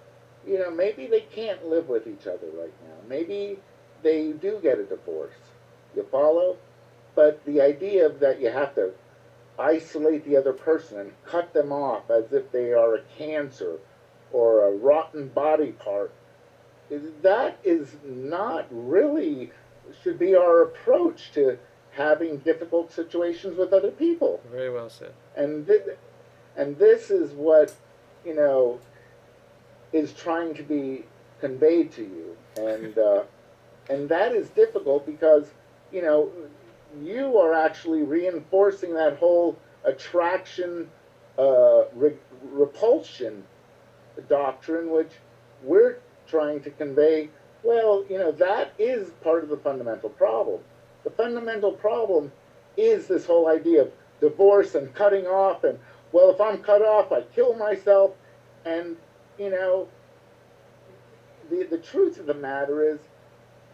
you 0.48 0.58
know, 0.60 0.72
maybe 0.72 1.08
they 1.08 1.22
can't 1.22 1.68
live 1.68 1.88
with 1.90 2.08
each 2.08 2.28
other 2.28 2.48
right 2.54 2.74
now. 2.84 2.96
Maybe 3.08 3.60
they 4.04 4.32
do 4.32 4.60
get 4.62 4.80
a 4.80 4.84
divorce. 4.86 5.36
You 5.96 6.04
follow? 6.12 6.58
But 7.16 7.44
the 7.46 7.62
idea 7.62 8.06
of 8.06 8.20
that 8.22 8.40
you 8.42 8.50
have 8.50 8.74
to 8.76 8.92
isolate 9.60 10.26
the 10.26 10.38
other 10.38 10.54
person 10.54 10.98
and 11.00 11.12
cut 11.26 11.54
them 11.54 11.72
off 11.72 12.10
as 12.10 12.32
if 12.32 12.52
they 12.52 12.72
are 12.72 12.96
a 12.96 13.02
cancer 13.18 13.78
or 14.32 14.66
a 14.66 14.72
rotten 14.72 15.28
body 15.28 15.74
part, 15.74 16.12
that 17.22 17.58
is 17.64 17.96
not 18.04 18.66
really 18.72 19.52
should 20.04 20.18
be 20.18 20.36
our 20.36 20.62
approach 20.62 21.32
to 21.34 21.58
having 21.92 22.38
difficult 22.38 22.92
situations 22.92 23.58
with 23.58 23.74
other 23.74 23.92
people 23.92 24.42
Very 24.50 24.70
well 24.70 24.90
said. 24.90 25.12
and 25.36 25.68
th- 25.68 25.98
and 26.56 26.78
this 26.78 27.10
is 27.12 27.32
what 27.34 27.76
you 28.26 28.34
know 28.34 28.80
is 29.94 30.14
trying 30.14 30.54
to 30.54 30.64
be 30.64 31.04
conveyed 31.40 31.92
to 31.92 32.04
you 32.04 32.38
and 32.58 32.98
uh, 32.98 33.24
and 33.90 34.08
that 34.10 34.34
is 34.34 34.50
difficult 34.50 35.06
because 35.06 35.52
you 35.92 36.02
know 36.02 36.30
you 37.02 37.38
are 37.38 37.54
actually 37.54 38.04
reinforcing 38.04 38.94
that 38.96 39.18
whole 39.18 39.58
attraction, 39.84 40.90
uh, 41.38 41.86
re- 41.96 42.18
repulsion 42.44 43.44
doctrine, 44.28 44.92
which 44.92 45.12
we're 45.64 45.98
trying 46.28 46.62
to 46.62 46.70
convey. 46.72 47.30
Well, 47.64 48.06
you 48.10 48.18
know, 48.18 48.32
that 48.34 48.74
is 48.78 49.12
part 49.24 49.44
of 49.44 49.50
the 49.50 49.58
fundamental 49.58 50.10
problem. 50.10 50.62
The 51.04 51.12
fundamental 51.12 51.72
problem 51.72 52.32
is 52.78 53.08
this 53.08 53.26
whole 53.26 53.48
idea 53.48 53.84
of 53.84 53.92
divorce 54.20 54.76
and 54.76 54.94
cutting 54.94 55.26
off, 55.26 55.64
and 55.64 55.80
well, 56.12 56.30
if 56.30 56.42
I'm 56.42 56.60
cut 56.60 56.82
off, 56.82 57.12
I 57.12 57.22
kill 57.34 57.56
myself, 57.56 58.12
and 58.66 58.98
you 59.42 59.50
know, 59.50 59.88
the 61.50 61.64
the 61.64 61.78
truth 61.78 62.18
of 62.20 62.28
the 62.28 62.34
matter 62.34 62.88
is, 62.88 63.00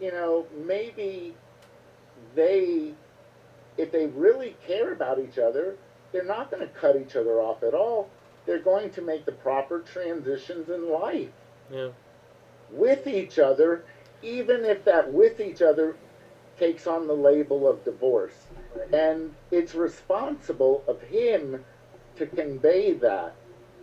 you 0.00 0.10
know, 0.10 0.46
maybe 0.56 1.34
they, 2.34 2.94
if 3.76 3.90
they 3.90 4.06
really 4.06 4.54
care 4.66 4.90
about 4.92 5.18
each 5.18 5.38
other, 5.38 5.74
they're 6.10 6.22
not 6.22 6.50
going 6.50 6.60
to 6.60 6.72
cut 6.80 6.96
each 6.96 7.16
other 7.16 7.40
off 7.40 7.62
at 7.62 7.74
all. 7.74 8.06
They're 8.46 8.58
going 8.58 8.88
to 8.90 9.02
make 9.02 9.26
the 9.26 9.32
proper 9.32 9.78
transitions 9.78 10.70
in 10.70 10.88
life 10.88 11.28
Yeah. 11.70 11.90
with 12.70 13.06
each 13.06 13.38
other, 13.38 13.78
even 14.22 14.64
if 14.64 14.82
that 14.84 15.06
with 15.06 15.38
each 15.38 15.60
other 15.60 15.94
takes 16.58 16.86
on 16.86 17.06
the 17.06 17.14
label 17.14 17.68
of 17.68 17.84
divorce. 17.84 18.46
And 18.92 19.32
it's 19.50 19.74
responsible 19.74 20.80
of 20.86 20.98
him 21.02 21.60
to 22.16 22.26
convey 22.26 22.92
that. 22.92 23.32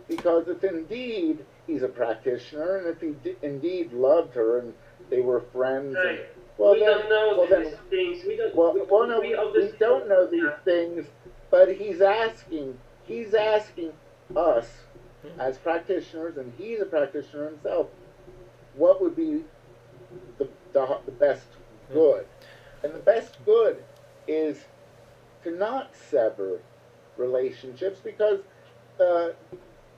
Because 0.08 0.48
if 0.48 0.62
indeed 0.64 1.44
he's 1.66 1.82
a 1.82 1.88
practitioner 1.88 2.76
and 2.76 2.86
if 2.88 3.00
he 3.00 3.10
di- 3.22 3.36
indeed 3.42 3.92
loved 3.92 4.34
her 4.34 4.58
and 4.60 4.74
they 5.10 5.20
were 5.20 5.40
friends, 5.52 5.96
and, 5.96 6.18
well, 6.58 6.72
we 6.72 6.80
then, 6.80 6.98
don't 6.98 7.10
know 7.10 7.34
well, 7.38 7.62
these 7.62 7.70
then 7.70 7.78
things. 7.90 8.24
We 8.26 8.36
don't. 8.36 8.54
well, 8.54 8.74
we, 8.74 8.82
well, 8.82 9.06
no, 9.06 9.20
we 9.20 9.28
we, 9.28 9.34
obviously 9.34 9.78
don't 9.78 10.08
know 10.08 10.26
these 10.26 10.42
yeah. 10.42 10.58
things, 10.64 11.06
but 11.50 11.74
he's 11.74 12.00
asking, 12.00 12.78
he's 13.04 13.34
asking 13.34 13.92
us 14.34 14.68
as 15.38 15.58
practitioners, 15.58 16.36
and 16.36 16.52
he's 16.56 16.80
a 16.80 16.84
practitioner 16.84 17.50
himself, 17.50 17.88
what 18.74 19.00
would 19.00 19.16
be 19.16 19.44
the, 20.38 20.48
the, 20.72 20.98
the 21.04 21.12
best 21.12 21.46
good? 21.92 22.26
And 22.82 22.94
the 22.94 23.00
best 23.00 23.36
good 23.44 23.82
is 24.26 24.64
to 25.44 25.50
not 25.50 25.94
sever 26.10 26.60
relationships 27.16 28.00
because 28.02 28.40
uh, 29.00 29.28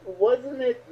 wasn't 0.05 0.61
it 0.61 0.85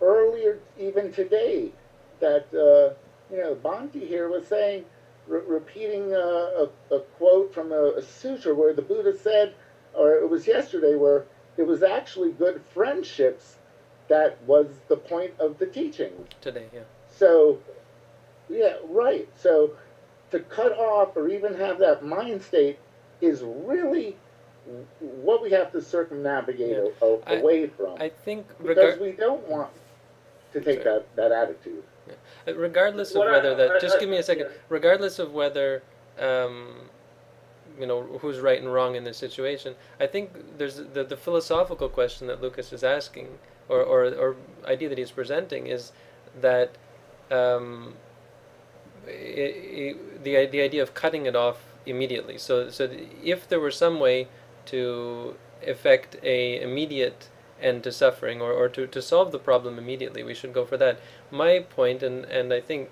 earlier, 0.00 0.60
even 0.78 1.12
today, 1.12 1.72
that 2.20 2.46
uh, 2.52 2.94
you 3.32 3.42
know 3.42 3.54
Bhante 3.54 4.06
here 4.06 4.28
was 4.28 4.46
saying, 4.46 4.84
re- 5.26 5.42
repeating 5.46 6.12
a, 6.12 6.16
a, 6.18 6.68
a 6.90 7.00
quote 7.18 7.52
from 7.52 7.72
a, 7.72 7.94
a 7.96 8.02
sutra 8.02 8.54
where 8.54 8.72
the 8.72 8.82
Buddha 8.82 9.16
said, 9.16 9.54
or 9.94 10.14
it 10.16 10.28
was 10.28 10.46
yesterday, 10.46 10.94
where 10.94 11.24
it 11.56 11.66
was 11.66 11.82
actually 11.82 12.32
good 12.32 12.60
friendships 12.72 13.56
that 14.08 14.40
was 14.42 14.66
the 14.88 14.96
point 14.96 15.32
of 15.38 15.58
the 15.58 15.66
teachings. 15.66 16.28
Today, 16.40 16.66
yeah. 16.72 16.82
So, 17.08 17.60
yeah, 18.48 18.74
right. 18.88 19.28
So, 19.36 19.72
to 20.30 20.40
cut 20.40 20.72
off 20.72 21.16
or 21.16 21.28
even 21.28 21.54
have 21.54 21.78
that 21.78 22.04
mind 22.04 22.42
state 22.42 22.78
is 23.20 23.42
really 23.42 24.16
what 25.00 25.42
we 25.42 25.50
have 25.50 25.70
to 25.72 25.82
circumnavigate 25.82 26.70
Yeah. 26.70 26.88
a, 27.02 27.06
a- 27.06 27.20
I- 27.26 27.34
away 27.40 27.66
from. 27.68 28.00
I 28.00 28.08
think 28.08 28.46
because 28.64 28.98
we 28.98 29.12
don't 29.12 29.46
want 29.48 29.70
to 30.52 30.60
take 30.60 30.82
Sorry. 30.82 31.00
that, 31.00 31.16
that 31.16 31.32
attitude. 31.32 31.82
uh, 32.46 32.54
regardless 32.54 33.10
of 33.12 33.18
What 33.18 33.28
I- 33.28 33.32
whether 33.32 33.54
that, 33.54 33.70
I- 33.72 33.78
just 33.78 33.96
I- 33.96 34.00
give 34.00 34.08
me 34.08 34.16
a 34.18 34.22
second. 34.22 34.46
yeah. 34.50 34.56
Regardless 34.68 35.18
of 35.18 35.32
whether, 35.34 35.82
um, 36.18 36.88
you 37.78 37.86
know, 37.86 38.02
who's 38.20 38.38
right 38.40 38.60
and 38.60 38.72
wrong 38.72 38.94
in 38.94 39.04
this 39.04 39.16
situation, 39.18 39.74
I 40.00 40.06
think 40.06 40.30
there's 40.58 40.76
the, 40.76 41.04
the 41.04 41.16
philosophical 41.16 41.88
question 41.88 42.26
that 42.28 42.40
Lucas 42.40 42.72
is 42.72 42.84
asking, 42.84 43.38
or, 43.68 43.80
or, 43.82 44.04
or 44.14 44.36
idea 44.66 44.88
that 44.88 44.98
he's 44.98 45.10
presenting, 45.10 45.66
is 45.66 45.92
that 46.40 46.70
um, 47.30 47.94
i 49.06 49.10
i 49.10 49.94
the, 50.22 50.46
the 50.46 50.60
idea 50.62 50.82
of 50.82 50.94
cutting 50.94 51.26
it 51.26 51.36
off 51.36 51.58
immediately. 51.86 52.38
So, 52.38 52.70
so 52.70 52.88
if 53.22 53.48
there 53.48 53.60
were 53.60 53.70
some 53.70 53.98
way 54.00 54.28
to 54.66 55.36
effect 55.62 56.16
a 56.22 56.60
immediate 56.60 57.28
end 57.60 57.82
to 57.84 57.92
suffering 57.92 58.40
or, 58.40 58.52
or 58.52 58.68
to, 58.68 58.86
to 58.86 59.00
solve 59.00 59.32
the 59.32 59.38
problem 59.38 59.78
immediately, 59.78 60.22
we 60.22 60.34
should 60.34 60.52
go 60.52 60.64
for 60.64 60.76
that. 60.76 61.00
My 61.30 61.60
point, 61.60 62.02
and, 62.02 62.24
and 62.26 62.52
I 62.52 62.60
think 62.60 62.90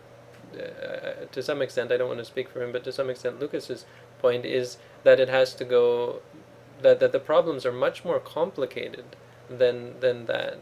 uh, 0.54 1.26
to 1.30 1.42
some 1.42 1.62
extent, 1.62 1.92
I 1.92 1.96
don't 1.96 2.08
want 2.08 2.20
to 2.20 2.24
speak 2.24 2.48
for 2.48 2.62
him, 2.62 2.72
but 2.72 2.84
to 2.84 2.92
some 2.92 3.10
extent, 3.10 3.40
Lucas's 3.40 3.84
point 4.20 4.44
is 4.44 4.78
that 5.02 5.20
it 5.20 5.28
has 5.28 5.54
to 5.54 5.64
go, 5.64 6.20
that, 6.80 7.00
that 7.00 7.12
the 7.12 7.18
problems 7.18 7.66
are 7.66 7.72
much 7.72 8.04
more 8.04 8.20
complicated 8.20 9.04
than, 9.48 10.00
than 10.00 10.26
that 10.26 10.58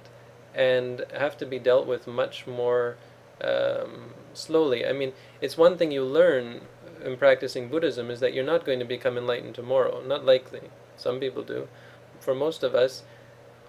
and 0.55 1.05
have 1.17 1.37
to 1.39 1.47
be 1.47 1.59
dealt 1.59 1.87
with 1.87 2.07
much 2.07 2.47
more 2.47 2.97
um, 3.43 4.15
slowly. 4.35 4.85
I 4.85 4.93
mean, 4.93 5.13
it's 5.41 5.57
one 5.57 5.77
thing 5.77 5.93
you 5.93 6.05
learn 6.05 6.63
in 7.05 7.17
practicing 7.17 7.69
Buddhism 7.69 8.11
is 8.11 8.21
that 8.21 8.35
you're 8.35 8.45
not 8.45 8.65
going 8.65 8.79
to 8.79 8.85
become 8.85 9.17
enlightened 9.17 9.55
tomorrow. 9.55 10.03
Not 10.05 10.25
likely. 10.25 10.71
Some 11.01 11.19
people 11.21 11.43
do. 11.43 11.69
For 12.21 12.35
most 12.35 12.63
of 12.63 12.75
us, 12.75 13.03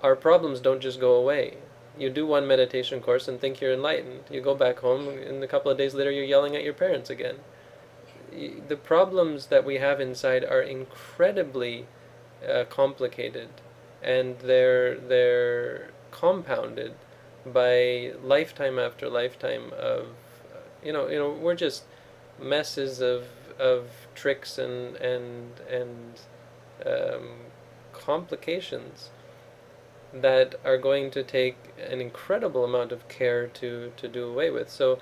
our 0.04 0.16
problems 0.16 0.60
don't 0.60 0.82
just 0.82 1.00
go 1.00 1.14
away. 1.16 1.58
You 1.98 2.10
do 2.10 2.26
one 2.26 2.48
meditation 2.48 3.02
course 3.02 3.28
and 3.28 3.40
think 3.40 3.62
you're 3.62 3.74
enlightened. 3.74 4.24
You 4.30 4.42
go 4.42 4.56
back 4.56 4.80
home, 4.80 5.08
and 5.08 5.44
a 5.44 5.48
couple 5.48 5.72
of 5.72 5.78
days 5.78 5.94
later, 5.94 6.12
you're 6.12 6.24
yelling 6.26 6.56
at 6.56 6.64
your 6.64 6.74
parents 6.74 7.10
again. 7.10 7.38
The 8.68 8.78
problems 8.78 9.48
that 9.48 9.66
we 9.66 9.76
have 9.76 10.00
inside 10.00 10.44
are 10.46 10.62
incredibly 10.62 11.88
uh, 12.48 12.64
complicated, 12.70 13.50
and 14.02 14.40
they're 14.40 14.98
they're 14.98 15.92
compounded 16.12 16.94
by 17.46 18.14
lifetime 18.24 18.80
after 18.80 19.10
lifetime 19.10 19.72
of, 19.78 20.08
uh, 20.54 20.58
you 20.84 20.94
know, 20.94 21.08
you 21.08 21.20
know, 21.20 21.30
we're 21.32 21.56
just 21.56 21.84
messes 22.40 23.02
of 23.02 23.26
of 23.60 23.90
tricks 24.16 24.58
and 24.58 24.96
and 24.96 25.60
and 25.70 26.22
um, 26.86 27.30
complications 27.94 29.10
that 30.14 30.56
are 30.66 30.78
going 30.78 31.10
to 31.12 31.24
take 31.24 31.56
an 31.90 32.02
incredible 32.02 32.66
amount 32.66 32.92
of 32.92 33.08
care 33.08 33.48
to 33.48 33.92
to 33.98 34.08
do 34.08 34.28
away 34.28 34.50
with. 34.50 34.70
So, 34.70 35.00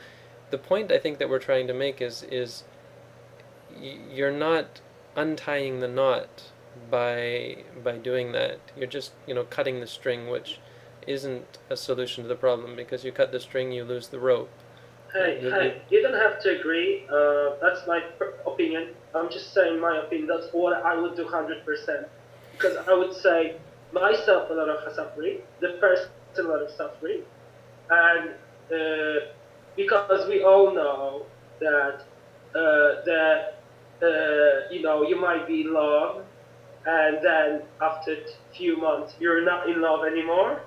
the 0.52 0.58
point 0.58 0.92
I 0.92 1.00
think 1.00 1.18
that 1.20 1.30
we're 1.30 1.40
trying 1.40 1.68
to 1.68 1.74
make 1.74 2.02
is 2.02 2.24
is 2.24 2.64
you're 3.80 4.32
not 4.32 4.82
untying 5.16 5.80
the 5.80 5.88
knot 5.88 6.52
by 6.90 7.58
by 7.84 7.98
doing 7.98 8.32
that. 8.34 8.60
You're 8.78 8.88
just 8.88 9.12
you 9.28 9.34
know 9.34 9.44
cutting 9.44 9.80
the 9.80 9.88
string, 9.88 10.30
which 10.30 10.60
isn't 11.08 11.58
a 11.70 11.78
solution 11.78 12.24
to 12.24 12.28
the 12.28 12.36
problem 12.36 12.76
because 12.76 13.04
you 13.04 13.12
cut 13.12 13.32
the 13.32 13.40
string, 13.40 13.72
you 13.72 13.84
lose 13.84 14.10
the 14.10 14.20
rope. 14.20 14.52
Hey, 15.14 15.40
hey, 15.42 15.82
you 15.90 16.04
don't 16.04 16.14
have 16.14 16.40
to 16.44 16.60
agree. 16.60 17.06
Uh, 17.12 17.56
that's 17.62 17.88
my 17.88 18.02
opinion. 18.46 18.90
I'm 19.16 19.32
just 19.32 19.54
saying 19.54 19.80
my 19.80 19.98
opinion. 19.98 20.28
That's 20.28 20.48
what 20.52 20.74
I 20.86 20.96
would 20.96 21.16
do 21.16 21.26
100%. 21.26 22.06
Because 22.52 22.78
I 22.88 22.94
would 22.94 23.14
say 23.16 23.56
myself 23.92 24.50
a 24.52 24.54
lot 24.54 24.70
of 24.70 24.94
suffering, 24.94 25.40
the 25.62 25.70
person 25.80 26.10
a 26.38 26.42
lot 26.44 26.62
of 26.62 26.70
suffering, 26.72 27.22
and 27.90 28.30
uh, 28.72 29.26
because 29.76 30.28
we 30.28 30.44
all 30.44 30.74
know 30.74 31.26
that 31.60 32.04
uh, 32.54 33.04
that 33.06 33.62
uh, 34.02 34.72
you 34.72 34.82
know 34.82 35.04
you 35.04 35.20
might 35.20 35.48
be 35.48 35.62
in 35.62 35.74
love, 35.74 36.24
and 36.86 37.18
then 37.24 37.64
after 37.82 38.14
a 38.14 38.56
few 38.56 38.78
months 38.78 39.16
you're 39.20 39.44
not 39.44 39.70
in 39.70 39.82
love 39.82 40.06
anymore, 40.06 40.62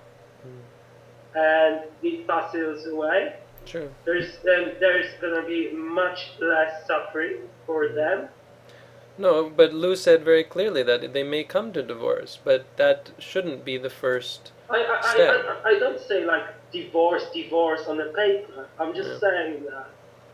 and 1.35 1.85
it 2.03 2.27
passes 2.27 2.87
away 2.87 3.35
True. 3.67 3.91
there's 4.05 4.39
then 4.45 4.73
there's 4.81 5.07
gonna 5.21 5.47
be 5.47 5.71
much 5.73 6.33
less 6.41 6.87
suffering 6.87 7.37
for 7.67 7.89
them. 7.89 8.29
No, 9.19 9.51
but 9.51 9.73
Lou 9.75 9.95
said 9.95 10.25
very 10.25 10.43
clearly 10.45 10.83
that 10.83 11.13
they 11.13 11.23
may 11.23 11.45
come 11.45 11.73
to 11.73 11.83
divorce, 11.83 12.39
but 12.43 12.65
that 12.77 13.11
shouldn't 13.19 13.65
be 13.65 13.77
the 13.77 13.91
first. 13.91 14.53
I 14.71 14.79
I, 14.79 14.99
I, 14.99 15.15
Step. 15.15 15.45
I, 15.65 15.69
I 15.71 15.79
don't 15.79 16.01
say 16.01 16.25
like 16.25 16.47
divorce 16.73 17.25
divorce 17.33 17.87
on 17.87 17.99
the 17.99 18.11
paper. 18.17 18.69
I'm 18.79 18.95
just 18.95 19.11
Yeah. 19.11 19.19
saying 19.19 19.65
that 19.65 19.87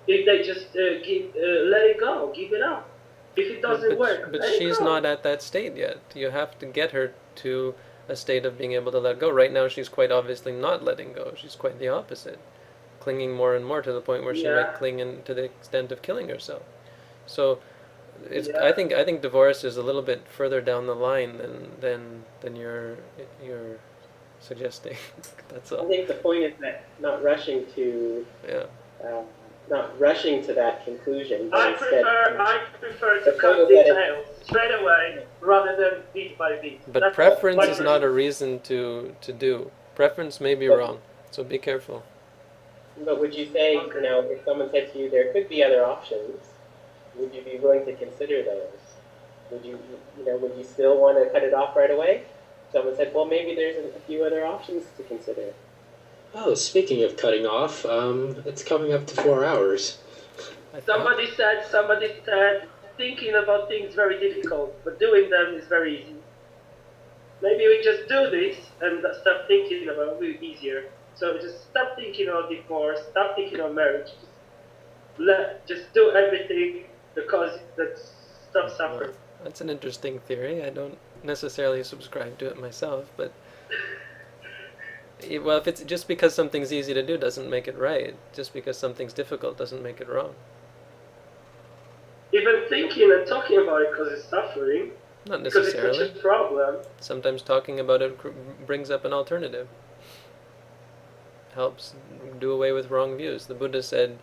if 0.06 0.24
they 0.26 0.42
just 0.42 0.68
uh, 0.76 1.02
give 1.04 1.34
uh, 1.36 1.64
let 1.74 1.82
it 1.82 1.98
go, 2.00 2.32
give 2.34 2.52
it 2.52 2.62
up. 2.62 2.88
If 3.36 3.50
it 3.50 3.62
doesn't 3.62 3.90
but, 3.90 3.98
work, 3.98 4.32
but 4.32 4.42
she's 4.58 4.80
not 4.80 5.04
at 5.04 5.22
that 5.22 5.42
state 5.42 5.76
yet. 5.76 5.98
You 6.14 6.30
have 6.30 6.58
to 6.58 6.66
get 6.66 6.90
her 6.92 7.12
to 7.36 7.74
a 8.08 8.16
state 8.16 8.44
of 8.46 8.56
being 8.58 8.72
able 8.72 8.90
to 8.92 8.98
let 8.98 9.18
go. 9.20 9.30
Right 9.30 9.52
now, 9.52 9.68
she's 9.68 9.88
quite 9.88 10.10
obviously 10.10 10.52
not 10.52 10.82
letting 10.82 11.12
go. 11.12 11.34
She's 11.36 11.54
quite 11.54 11.78
the 11.78 11.88
opposite, 11.88 12.38
clinging 13.00 13.32
more 13.34 13.54
and 13.54 13.64
more 13.64 13.82
to 13.82 13.92
the 13.92 14.00
point 14.00 14.24
where 14.24 14.34
she 14.34 14.42
Yeah. 14.44 14.56
might 14.62 14.74
cling 14.74 14.98
in 15.00 15.22
to 15.22 15.34
the 15.34 15.44
extent 15.44 15.92
of 15.92 16.02
killing 16.02 16.28
herself. 16.28 16.62
So, 17.26 17.58
it's. 18.30 18.48
Yeah. 18.48 18.64
I 18.64 18.72
think. 18.72 18.92
I 18.92 19.04
think 19.04 19.22
divorce 19.22 19.64
is 19.64 19.76
a 19.76 19.82
little 19.82 20.02
bit 20.02 20.22
further 20.28 20.60
down 20.60 20.86
the 20.86 20.94
line 20.94 21.38
than 21.38 21.70
than 21.80 22.24
than 22.40 22.56
you're 22.56 22.96
you're 23.44 23.78
suggesting. 24.40 24.96
That's 25.48 25.72
all. 25.72 25.84
I 25.84 25.88
think 25.88 26.08
the 26.08 26.14
point 26.14 26.42
is 26.44 26.52
that 26.60 26.84
not 27.00 27.22
rushing 27.22 27.66
to 27.74 28.26
Yeah. 28.48 28.64
uh, 29.04 29.22
not 29.70 29.98
rushing 30.00 30.42
to 30.46 30.54
that 30.54 30.84
conclusion, 30.84 31.50
but 31.50 31.60
I 31.60 31.70
instead. 31.72 32.02
prefer 32.02 32.36
I 32.40 32.60
prefer 32.80 33.18
to 33.20 33.30
The 33.32 33.38
cut 33.38 33.56
that 33.58 33.68
details 33.68 34.26
straight 34.44 34.72
away 34.80 35.24
rather 35.40 35.76
than 35.76 36.02
beat 36.14 36.38
by 36.38 36.56
beat. 36.56 36.80
But 36.92 37.00
That's 37.00 37.14
preference 37.14 37.64
is 37.66 37.80
not 37.80 38.02
a 38.02 38.08
reason 38.10 38.60
to 38.60 39.14
to 39.20 39.32
do. 39.32 39.70
Preference 39.94 40.40
may 40.40 40.54
be 40.54 40.68
But- 40.68 40.78
wrong, 40.78 41.00
so 41.30 41.44
be 41.44 41.58
careful. 41.58 42.02
But 43.04 43.20
would 43.20 43.34
you 43.34 43.46
say, 43.52 43.74
you 43.74 44.00
know, 44.02 44.20
if 44.28 44.44
someone 44.44 44.70
said 44.70 44.92
to 44.92 44.98
you 44.98 45.10
there 45.10 45.32
could 45.32 45.48
be 45.48 45.62
other 45.62 45.84
options, 45.84 46.40
would 47.16 47.34
you 47.34 47.42
be 47.42 47.58
willing 47.58 47.84
to 47.86 47.92
consider 47.94 48.42
those? 48.42 48.78
Would 49.50 49.64
you, 49.64 49.78
you 50.18 50.24
know, 50.24 50.36
would 50.36 50.56
you 50.56 50.64
still 50.64 50.98
want 50.98 51.22
to 51.22 51.30
cut 51.30 51.42
it 51.42 51.54
off 51.54 51.76
right 51.76 51.90
away? 51.90 52.24
Someone 52.72 52.96
said, 52.96 53.14
well, 53.14 53.24
maybe 53.24 53.54
there's 53.54 53.76
a, 53.76 53.96
a 53.96 54.00
few 54.00 54.24
other 54.24 54.44
options 54.44 54.84
to 54.96 55.02
consider. 55.04 55.54
Oh, 56.34 56.54
speaking 56.54 57.02
of 57.04 57.16
cutting 57.16 57.46
off, 57.46 57.86
um, 57.86 58.42
it's 58.44 58.62
coming 58.62 58.92
up 58.92 59.06
to 59.06 59.22
four 59.22 59.44
hours. 59.44 59.98
Somebody 60.84 61.30
said 61.34 61.64
somebody 61.70 62.12
said 62.24 62.68
thinking 62.98 63.34
about 63.34 63.68
things 63.68 63.94
very 63.94 64.20
difficult, 64.20 64.74
but 64.84 65.00
doing 65.00 65.30
them 65.30 65.54
is 65.54 65.66
very 65.66 66.02
easy. 66.02 66.14
Maybe 67.40 67.66
we 67.66 67.80
just 67.82 68.08
do 68.08 68.28
this 68.30 68.56
and 68.82 69.04
stop 69.20 69.46
thinking 69.46 69.88
about 69.88 70.08
it 70.08 70.12
will 70.12 70.20
be 70.20 70.38
easier. 70.42 70.84
So 71.18 71.36
just 71.38 71.70
stop 71.70 71.96
thinking 71.96 72.28
about 72.28 72.48
divorce, 72.48 73.00
stop 73.10 73.34
thinking 73.34 73.58
about 73.58 73.74
marriage. 73.74 74.06
Just 74.06 74.26
let 75.18 75.66
just 75.66 75.92
do 75.92 76.10
everything 76.12 76.84
because 77.14 77.58
that 77.76 77.98
stop 78.50 78.70
suffering. 78.70 79.10
That's 79.42 79.60
an 79.60 79.68
interesting 79.68 80.20
theory. 80.20 80.64
I 80.64 80.70
don't 80.70 80.98
necessarily 81.24 81.82
subscribe 81.82 82.38
to 82.38 82.46
it 82.46 82.60
myself, 82.60 83.10
but 83.16 83.32
well, 85.42 85.58
if 85.58 85.66
it's 85.66 85.82
just 85.82 86.06
because 86.06 86.34
something's 86.34 86.72
easy 86.72 86.94
to 86.94 87.02
do 87.04 87.18
doesn't 87.18 87.50
make 87.50 87.66
it 87.66 87.76
right. 87.76 88.14
Just 88.32 88.52
because 88.52 88.78
something's 88.78 89.12
difficult 89.12 89.58
doesn't 89.58 89.82
make 89.82 90.00
it 90.00 90.08
wrong. 90.08 90.34
Even 92.32 92.62
thinking 92.68 93.10
and 93.10 93.26
talking 93.26 93.58
about 93.58 93.82
it 93.82 93.90
because 93.90 94.12
it's 94.12 94.24
suffering, 94.24 94.92
Not 95.26 95.42
necessarily. 95.42 95.88
because 95.88 96.00
it's 96.00 96.10
such 96.10 96.18
a 96.18 96.22
problem. 96.22 96.76
Sometimes 97.00 97.42
talking 97.42 97.80
about 97.80 98.02
it 98.02 98.18
cr- 98.18 98.28
brings 98.66 98.90
up 98.90 99.04
an 99.04 99.12
alternative. 99.12 99.66
Helps 101.54 101.94
do 102.38 102.52
away 102.52 102.72
with 102.72 102.90
wrong 102.90 103.16
views. 103.16 103.46
The 103.46 103.54
Buddha 103.54 103.82
said, 103.82 104.18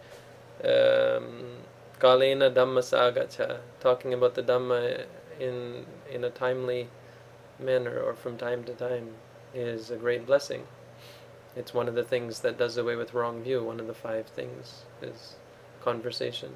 um, 0.64 1.58
"Kalena 2.00 2.54
Dhamma 2.54 2.82
Sakaccha," 2.82 3.60
talking 3.80 4.14
about 4.14 4.36
the 4.36 4.44
Dhamma 4.44 5.06
in 5.40 5.86
in 6.10 6.24
a 6.24 6.30
timely 6.30 6.90
manner 7.60 8.00
or 8.00 8.14
from 8.14 8.38
time 8.38 8.64
to 8.66 8.74
time 8.74 9.16
is 9.54 9.90
a 9.92 9.98
great 9.98 10.26
blessing. 10.26 10.68
It's 11.56 11.74
one 11.74 11.88
of 11.88 11.96
the 11.96 12.04
things 12.04 12.42
that 12.42 12.58
does 12.58 12.78
away 12.78 12.96
with 12.96 13.14
wrong 13.14 13.42
view. 13.44 13.64
One 13.64 13.80
of 13.80 13.88
the 13.88 13.94
five 13.94 14.28
things 14.28 14.84
is 15.02 15.36
conversation. 15.82 16.56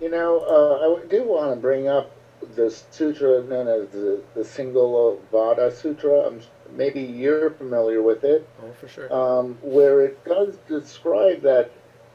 You 0.00 0.10
know, 0.10 0.40
uh, 0.40 1.02
I 1.02 1.06
do 1.06 1.24
want 1.24 1.54
to 1.54 1.56
bring 1.56 1.88
up 1.88 2.10
the 2.54 2.70
sutra 2.70 3.42
known 3.44 3.68
as 3.68 3.88
the, 3.90 4.22
the 4.34 4.44
Single 4.44 5.20
Vada 5.30 5.70
Sutra. 5.74 6.26
Um, 6.28 6.40
maybe 6.72 7.00
you're 7.00 7.50
familiar 7.50 8.02
with 8.02 8.24
it, 8.24 8.48
Oh, 8.62 8.72
for 8.80 8.88
sure. 8.88 9.12
um, 9.12 9.58
where 9.62 10.00
it 10.04 10.24
does 10.24 10.56
describe 10.68 11.42
that 11.42 11.70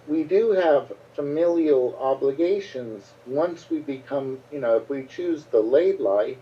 we 0.08 0.24
do 0.24 0.52
have 0.52 0.92
familial 1.14 1.96
obligations 2.00 3.12
once 3.26 3.70
we 3.70 3.80
become, 3.80 4.40
you 4.52 4.60
know, 4.60 4.78
if 4.78 4.90
we 4.90 5.06
choose 5.06 5.46
the 5.46 5.60
laid 5.62 6.00
life, 6.00 6.38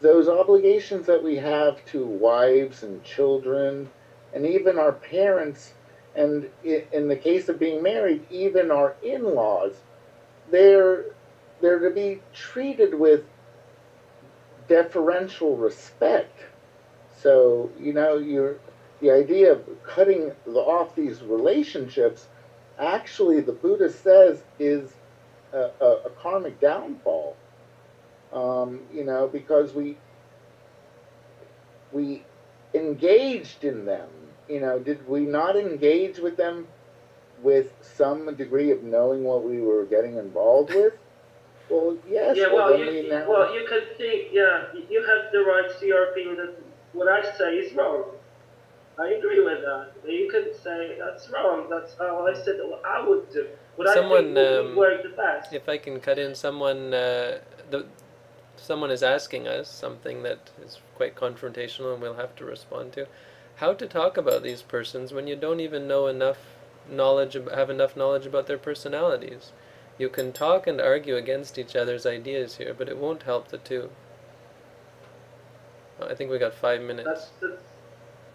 those 0.00 0.28
obligations 0.28 1.06
that 1.06 1.22
we 1.22 1.36
have 1.36 1.84
to 1.86 2.04
wives 2.06 2.82
and 2.82 3.02
children 3.04 3.90
and 4.32 4.46
even 4.46 4.78
our 4.78 4.92
parents, 4.92 5.72
and 6.14 6.48
in 6.64 7.08
the 7.08 7.16
case 7.16 7.48
of 7.48 7.58
being 7.58 7.82
married, 7.82 8.24
even 8.30 8.70
our 8.70 8.94
in 9.02 9.34
laws, 9.34 9.74
they're, 10.50 11.06
they're 11.60 11.78
to 11.78 11.90
be 11.90 12.20
treated 12.32 12.94
with 12.94 13.24
deferential 14.68 15.56
respect. 15.56 16.38
So, 17.22 17.70
you 17.78 17.92
know, 17.92 18.16
you're, 18.16 18.56
the 19.00 19.10
idea 19.10 19.52
of 19.52 19.64
cutting 19.84 20.32
off 20.46 20.94
these 20.94 21.22
relationships, 21.22 22.26
actually, 22.78 23.40
the 23.40 23.52
Buddha 23.52 23.90
says, 23.90 24.42
is 24.58 24.90
a, 25.52 25.70
a, 25.80 25.86
a 26.06 26.10
karmic 26.10 26.60
downfall. 26.60 27.36
Um, 28.32 28.80
you 28.94 29.04
know, 29.04 29.26
because 29.26 29.74
we 29.74 29.96
we 31.92 32.22
engaged 32.74 33.64
in 33.64 33.84
them. 33.84 34.08
You 34.48 34.60
know, 34.60 34.78
did 34.78 35.06
we 35.08 35.20
not 35.20 35.56
engage 35.56 36.18
with 36.18 36.36
them 36.36 36.68
with 37.42 37.72
some 37.80 38.32
degree 38.34 38.70
of 38.70 38.82
knowing 38.82 39.24
what 39.24 39.42
we 39.42 39.60
were 39.60 39.84
getting 39.84 40.16
involved 40.16 40.72
with? 40.74 40.94
Well, 41.70 41.96
yes. 42.08 42.36
Yeah, 42.36 42.52
well, 42.52 42.76
you, 42.78 42.86
we 43.02 43.08
now- 43.08 43.28
well, 43.28 43.54
you 43.54 43.66
can 43.66 43.82
think, 43.96 44.28
yeah, 44.32 44.64
you 44.88 45.04
have 45.04 45.32
the 45.32 45.40
right 45.40 45.70
to 45.78 45.86
your 45.86 46.10
opinion 46.10 46.36
that 46.36 46.54
what 46.92 47.08
I 47.08 47.22
say 47.36 47.56
is 47.56 47.72
wrong. 47.74 48.04
I 48.98 49.08
agree 49.12 49.42
with 49.42 49.62
that. 49.62 49.92
You 50.06 50.28
can 50.30 50.52
say 50.62 50.98
that's 50.98 51.30
wrong. 51.30 51.68
That's 51.70 51.96
how 51.96 52.26
I 52.26 52.34
said 52.34 52.56
what 52.64 52.82
I 52.84 53.06
would 53.06 53.32
do. 53.32 53.46
What 53.76 53.88
Someone, 53.94 54.18
I 54.18 54.34
think 54.34 54.36
would 54.36 54.70
um, 54.70 54.76
work 54.76 55.02
the 55.02 55.08
best. 55.10 55.52
if 55.54 55.68
I 55.68 55.78
can 55.78 56.00
cut 56.00 56.18
in, 56.18 56.34
someone 56.34 56.92
uh, 56.92 57.38
the 57.70 57.86
someone 58.56 58.90
is 58.90 59.02
asking 59.02 59.48
us 59.48 59.70
something 59.70 60.22
that 60.24 60.50
is 60.62 60.80
quite 60.96 61.14
confrontational, 61.14 61.94
and 61.94 62.02
we'll 62.02 62.14
have 62.14 62.36
to 62.36 62.44
respond 62.44 62.92
to. 62.94 63.06
How 63.56 63.72
to 63.72 63.86
talk 63.86 64.18
about 64.18 64.42
these 64.42 64.60
persons 64.60 65.12
when 65.14 65.26
you 65.26 65.36
don't 65.36 65.60
even 65.60 65.88
know 65.88 66.06
enough 66.06 66.38
knowledge, 66.90 67.36
ab- 67.36 67.52
have 67.52 67.70
enough 67.70 67.96
knowledge 67.96 68.26
about 68.26 68.46
their 68.46 68.58
personalities. 68.58 69.52
You 70.00 70.08
can 70.08 70.32
talk 70.32 70.66
and 70.66 70.80
argue 70.80 71.16
against 71.16 71.58
each 71.58 71.76
other's 71.76 72.06
ideas 72.06 72.56
here, 72.56 72.72
but 72.72 72.88
it 72.88 72.96
won't 72.96 73.24
help 73.24 73.48
the 73.48 73.58
two. 73.58 73.90
I 76.02 76.14
think 76.14 76.30
we 76.30 76.38
got 76.38 76.54
five 76.54 76.80
minutes. 76.80 77.28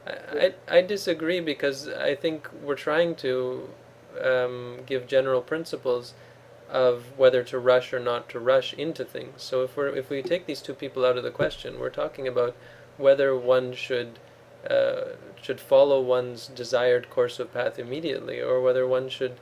I, 0.05 0.13
I 0.69 0.77
I 0.77 0.81
disagree 0.81 1.39
because 1.39 1.87
I 1.87 2.13
think 2.13 2.47
we're 2.61 2.75
trying 2.75 3.15
to 3.15 3.67
um, 4.23 4.77
give 4.85 5.07
general 5.07 5.41
principles 5.41 6.13
of 6.69 7.17
whether 7.17 7.43
to 7.43 7.57
rush 7.57 7.91
or 7.93 7.99
not 7.99 8.29
to 8.29 8.39
rush 8.39 8.75
into 8.75 9.03
things. 9.03 9.41
So 9.41 9.63
if 9.63 9.75
we're 9.75 9.87
if 9.87 10.11
we 10.11 10.21
take 10.21 10.45
these 10.45 10.61
two 10.61 10.75
people 10.75 11.03
out 11.03 11.17
of 11.17 11.23
the 11.23 11.31
question, 11.31 11.79
we're 11.79 11.89
talking 11.89 12.27
about 12.27 12.55
whether 12.97 13.35
one 13.35 13.73
should 13.73 14.19
uh, 14.69 15.15
should 15.41 15.59
follow 15.59 15.99
one's 15.99 16.45
desired 16.45 17.09
course 17.09 17.39
of 17.39 17.51
path 17.51 17.79
immediately, 17.79 18.39
or 18.39 18.61
whether 18.61 18.85
one 18.85 19.09
should 19.09 19.39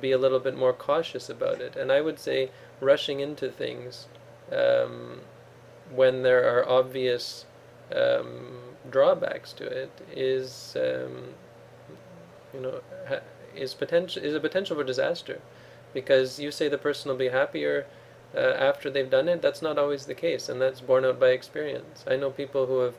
be 0.00 0.12
a 0.12 0.18
little 0.18 0.40
bit 0.40 0.56
more 0.56 0.72
cautious 0.72 1.28
about 1.28 1.60
it. 1.60 1.76
And 1.76 1.92
I 1.92 2.00
would 2.00 2.18
say 2.18 2.50
rushing 2.80 3.20
into 3.20 3.50
things 3.50 4.06
um, 4.50 5.20
when 5.94 6.22
there 6.22 6.44
are 6.48 6.68
obvious 6.68 7.46
um, 7.94 8.58
drawbacks 8.90 9.52
to 9.52 9.64
it 9.64 9.90
is 10.14 10.76
um, 10.76 11.34
you 12.52 12.60
know 12.60 12.80
is 13.54 13.74
potential 13.74 14.22
is 14.22 14.34
a 14.34 14.40
potential 14.40 14.76
for 14.76 14.84
disaster. 14.84 15.40
Because 15.94 16.38
you 16.38 16.50
say 16.50 16.68
the 16.68 16.78
person 16.78 17.10
will 17.10 17.18
be 17.18 17.28
happier 17.28 17.86
uh, 18.34 18.38
after 18.40 18.88
they've 18.88 19.10
done 19.10 19.28
it 19.28 19.42
that's 19.42 19.60
not 19.60 19.78
always 19.78 20.06
the 20.06 20.14
case. 20.14 20.48
And 20.48 20.60
that's 20.60 20.80
borne 20.80 21.04
out 21.04 21.20
by 21.20 21.28
experience. 21.28 22.04
I 22.08 22.16
know 22.16 22.30
people 22.30 22.66
who 22.66 22.78
have 22.80 22.94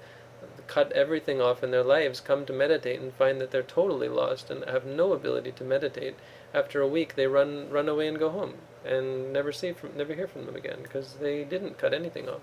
cut 0.73 0.91
everything 0.93 1.39
off 1.39 1.63
in 1.63 1.69
their 1.69 1.83
lives 1.83 2.19
come 2.19 2.47
to 2.47 2.51
meditate 2.51 2.99
and 2.99 3.13
find 3.13 3.39
that 3.39 3.51
they're 3.51 3.62
totally 3.62 4.09
lost 4.09 4.49
and 4.49 4.65
have 4.65 4.88
no 4.88 5.13
ability 5.13 5.51
to 5.51 5.63
meditate. 5.63 6.15
After 6.51 6.81
a 6.81 6.88
week 6.88 7.13
they 7.13 7.27
run 7.27 7.69
run 7.69 7.88
away 7.88 8.07
and 8.07 8.17
go 8.17 8.29
home 8.31 8.55
and 8.83 9.31
never 9.31 9.51
see 9.51 9.71
from 9.71 9.95
never 9.95 10.15
hear 10.15 10.27
from 10.27 10.47
them 10.47 10.55
again 10.55 10.79
because 10.81 11.13
they 11.21 11.43
didn't 11.43 11.77
cut 11.77 11.93
anything 11.93 12.27
off. 12.27 12.41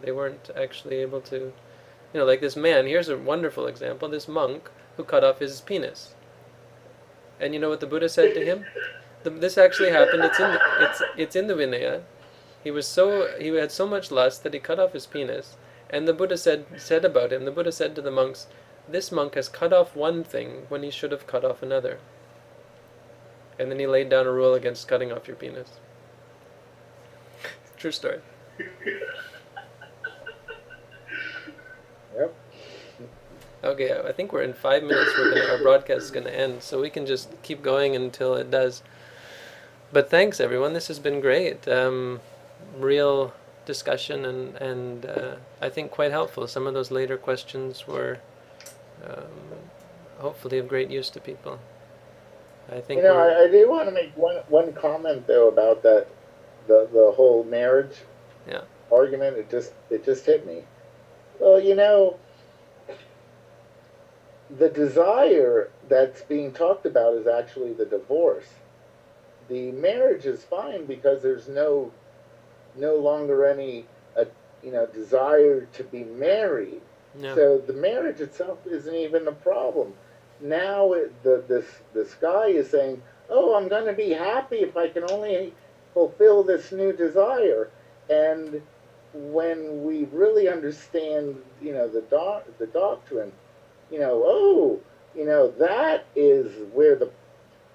They 0.00 0.12
weren't 0.12 0.50
actually 0.54 0.96
able 0.96 1.20
to 1.22 1.36
you 2.12 2.20
know 2.20 2.24
like 2.24 2.40
this 2.40 2.54
man 2.54 2.86
here's 2.86 3.08
a 3.08 3.18
wonderful 3.18 3.66
example 3.66 4.08
this 4.08 4.28
monk 4.28 4.70
who 4.96 5.02
cut 5.02 5.24
off 5.24 5.40
his 5.40 5.60
penis. 5.60 6.14
And 7.40 7.54
you 7.54 7.58
know 7.58 7.70
what 7.70 7.80
the 7.80 7.88
buddha 7.88 8.08
said 8.08 8.34
to 8.34 8.44
him? 8.44 8.66
The, 9.24 9.30
this 9.30 9.58
actually 9.58 9.90
happened 9.90 10.22
it's 10.22 10.38
in 10.38 10.52
the, 10.52 10.60
it's 10.78 11.02
it's 11.16 11.36
in 11.36 11.48
the 11.48 11.54
vinaya. 11.54 12.02
He 12.62 12.70
was 12.70 12.86
so 12.86 13.36
he 13.40 13.48
had 13.48 13.72
so 13.72 13.88
much 13.88 14.12
lust 14.12 14.44
that 14.44 14.54
he 14.54 14.60
cut 14.60 14.78
off 14.78 14.92
his 14.92 15.06
penis 15.06 15.56
and 15.92 16.08
the 16.08 16.12
buddha 16.12 16.36
said 16.36 16.64
said 16.76 17.04
about 17.04 17.32
him 17.32 17.44
the 17.44 17.50
buddha 17.50 17.70
said 17.70 17.94
to 17.94 18.02
the 18.02 18.10
monks 18.10 18.46
this 18.88 19.12
monk 19.12 19.34
has 19.34 19.48
cut 19.48 19.72
off 19.72 19.94
one 19.94 20.24
thing 20.24 20.66
when 20.68 20.82
he 20.82 20.90
should 20.90 21.12
have 21.12 21.26
cut 21.26 21.44
off 21.44 21.62
another 21.62 21.98
and 23.58 23.70
then 23.70 23.78
he 23.78 23.86
laid 23.86 24.08
down 24.08 24.26
a 24.26 24.32
rule 24.32 24.54
against 24.54 24.88
cutting 24.88 25.12
off 25.12 25.28
your 25.28 25.36
penis 25.36 25.78
true 27.76 27.92
story 27.92 28.20
Yep. 32.16 32.34
Okay, 33.64 34.00
I 34.04 34.12
think 34.12 34.32
we're 34.32 34.42
in 34.42 34.54
five 34.54 34.82
minutes. 34.82 35.12
We're 35.16 35.34
gonna, 35.34 35.52
our 35.52 35.62
broadcast 35.62 36.02
is 36.02 36.10
going 36.10 36.26
to 36.26 36.36
end, 36.36 36.62
so 36.62 36.80
we 36.80 36.90
can 36.90 37.06
just 37.06 37.30
keep 37.42 37.62
going 37.62 37.94
until 37.94 38.34
it 38.34 38.50
does. 38.50 38.82
But 39.92 40.10
thanks, 40.10 40.40
everyone. 40.40 40.72
This 40.72 40.88
has 40.88 40.98
been 40.98 41.20
great. 41.20 41.68
Um, 41.68 42.20
real 42.76 43.32
discussion 43.64 44.24
and 44.24 44.56
and 44.56 45.06
uh, 45.06 45.34
I 45.60 45.68
think 45.68 45.90
quite 45.90 46.10
helpful. 46.10 46.46
Some 46.46 46.66
of 46.66 46.74
those 46.74 46.90
later 46.90 47.16
questions 47.16 47.86
were 47.86 48.18
um, 49.04 49.58
hopefully 50.18 50.58
of 50.58 50.68
great 50.68 50.90
use 50.90 51.10
to 51.10 51.20
people. 51.20 51.58
I 52.70 52.80
think 52.80 52.98
You 53.02 53.08
know, 53.08 53.18
I, 53.18 53.44
I 53.44 53.48
do 53.48 53.68
want 53.68 53.88
to 53.88 53.94
make 53.94 54.16
one 54.16 54.36
one 54.48 54.72
comment 54.72 55.26
though 55.26 55.48
about 55.48 55.82
that 55.82 56.06
the 56.66 56.88
the 56.92 57.12
whole 57.16 57.44
marriage 57.44 57.96
Yeah. 58.48 58.62
argument. 58.90 59.36
It 59.36 59.50
just 59.50 59.72
it 59.90 60.04
just 60.04 60.26
hit 60.26 60.46
me. 60.46 60.62
Well, 61.40 61.60
you 61.60 61.74
know, 61.74 62.18
the 64.50 64.68
desire 64.68 65.70
that's 65.88 66.22
being 66.22 66.52
talked 66.52 66.86
about 66.86 67.14
is 67.14 67.26
actually 67.26 67.72
the 67.72 67.86
divorce. 67.86 68.46
The 69.48 69.72
marriage 69.72 70.24
is 70.24 70.44
fine 70.44 70.86
because 70.86 71.22
there's 71.22 71.48
no 71.48 71.90
no 72.76 72.96
longer 72.96 73.46
any 73.46 73.84
uh, 74.16 74.24
you 74.62 74.72
know 74.72 74.86
desire 74.86 75.66
to 75.72 75.84
be 75.84 76.04
married. 76.04 76.80
yeah. 77.18 77.34
So 77.34 77.58
the 77.58 77.72
marriage 77.72 78.20
itself 78.20 78.58
isn't 78.66 78.94
even 78.94 79.24
the 79.24 79.32
problem. 79.32 79.94
Now 80.40 80.92
it, 80.92 81.22
the 81.22 81.44
this 81.46 81.66
this 81.94 82.14
guy 82.14 82.46
is 82.48 82.70
saying, 82.70 83.02
"Oh, 83.28 83.54
I'm 83.54 83.68
going 83.68 83.86
to 83.86 83.92
be 83.92 84.10
happy 84.10 84.56
if 84.56 84.76
I 84.76 84.88
can 84.88 85.04
only 85.10 85.54
fulfill 85.94 86.42
this 86.42 86.72
new 86.72 86.92
desire." 86.92 87.70
And 88.10 88.62
when 89.14 89.84
we 89.84 90.04
really 90.10 90.48
understand, 90.48 91.36
you 91.60 91.72
know, 91.72 91.86
the 91.88 92.00
doc, 92.02 92.46
the 92.58 92.66
doctrine, 92.66 93.32
you 93.90 93.98
know, 94.00 94.22
oh, 94.24 94.80
you 95.14 95.24
know, 95.26 95.50
that 95.58 96.06
is 96.16 96.50
where 96.72 96.96
the 96.96 97.10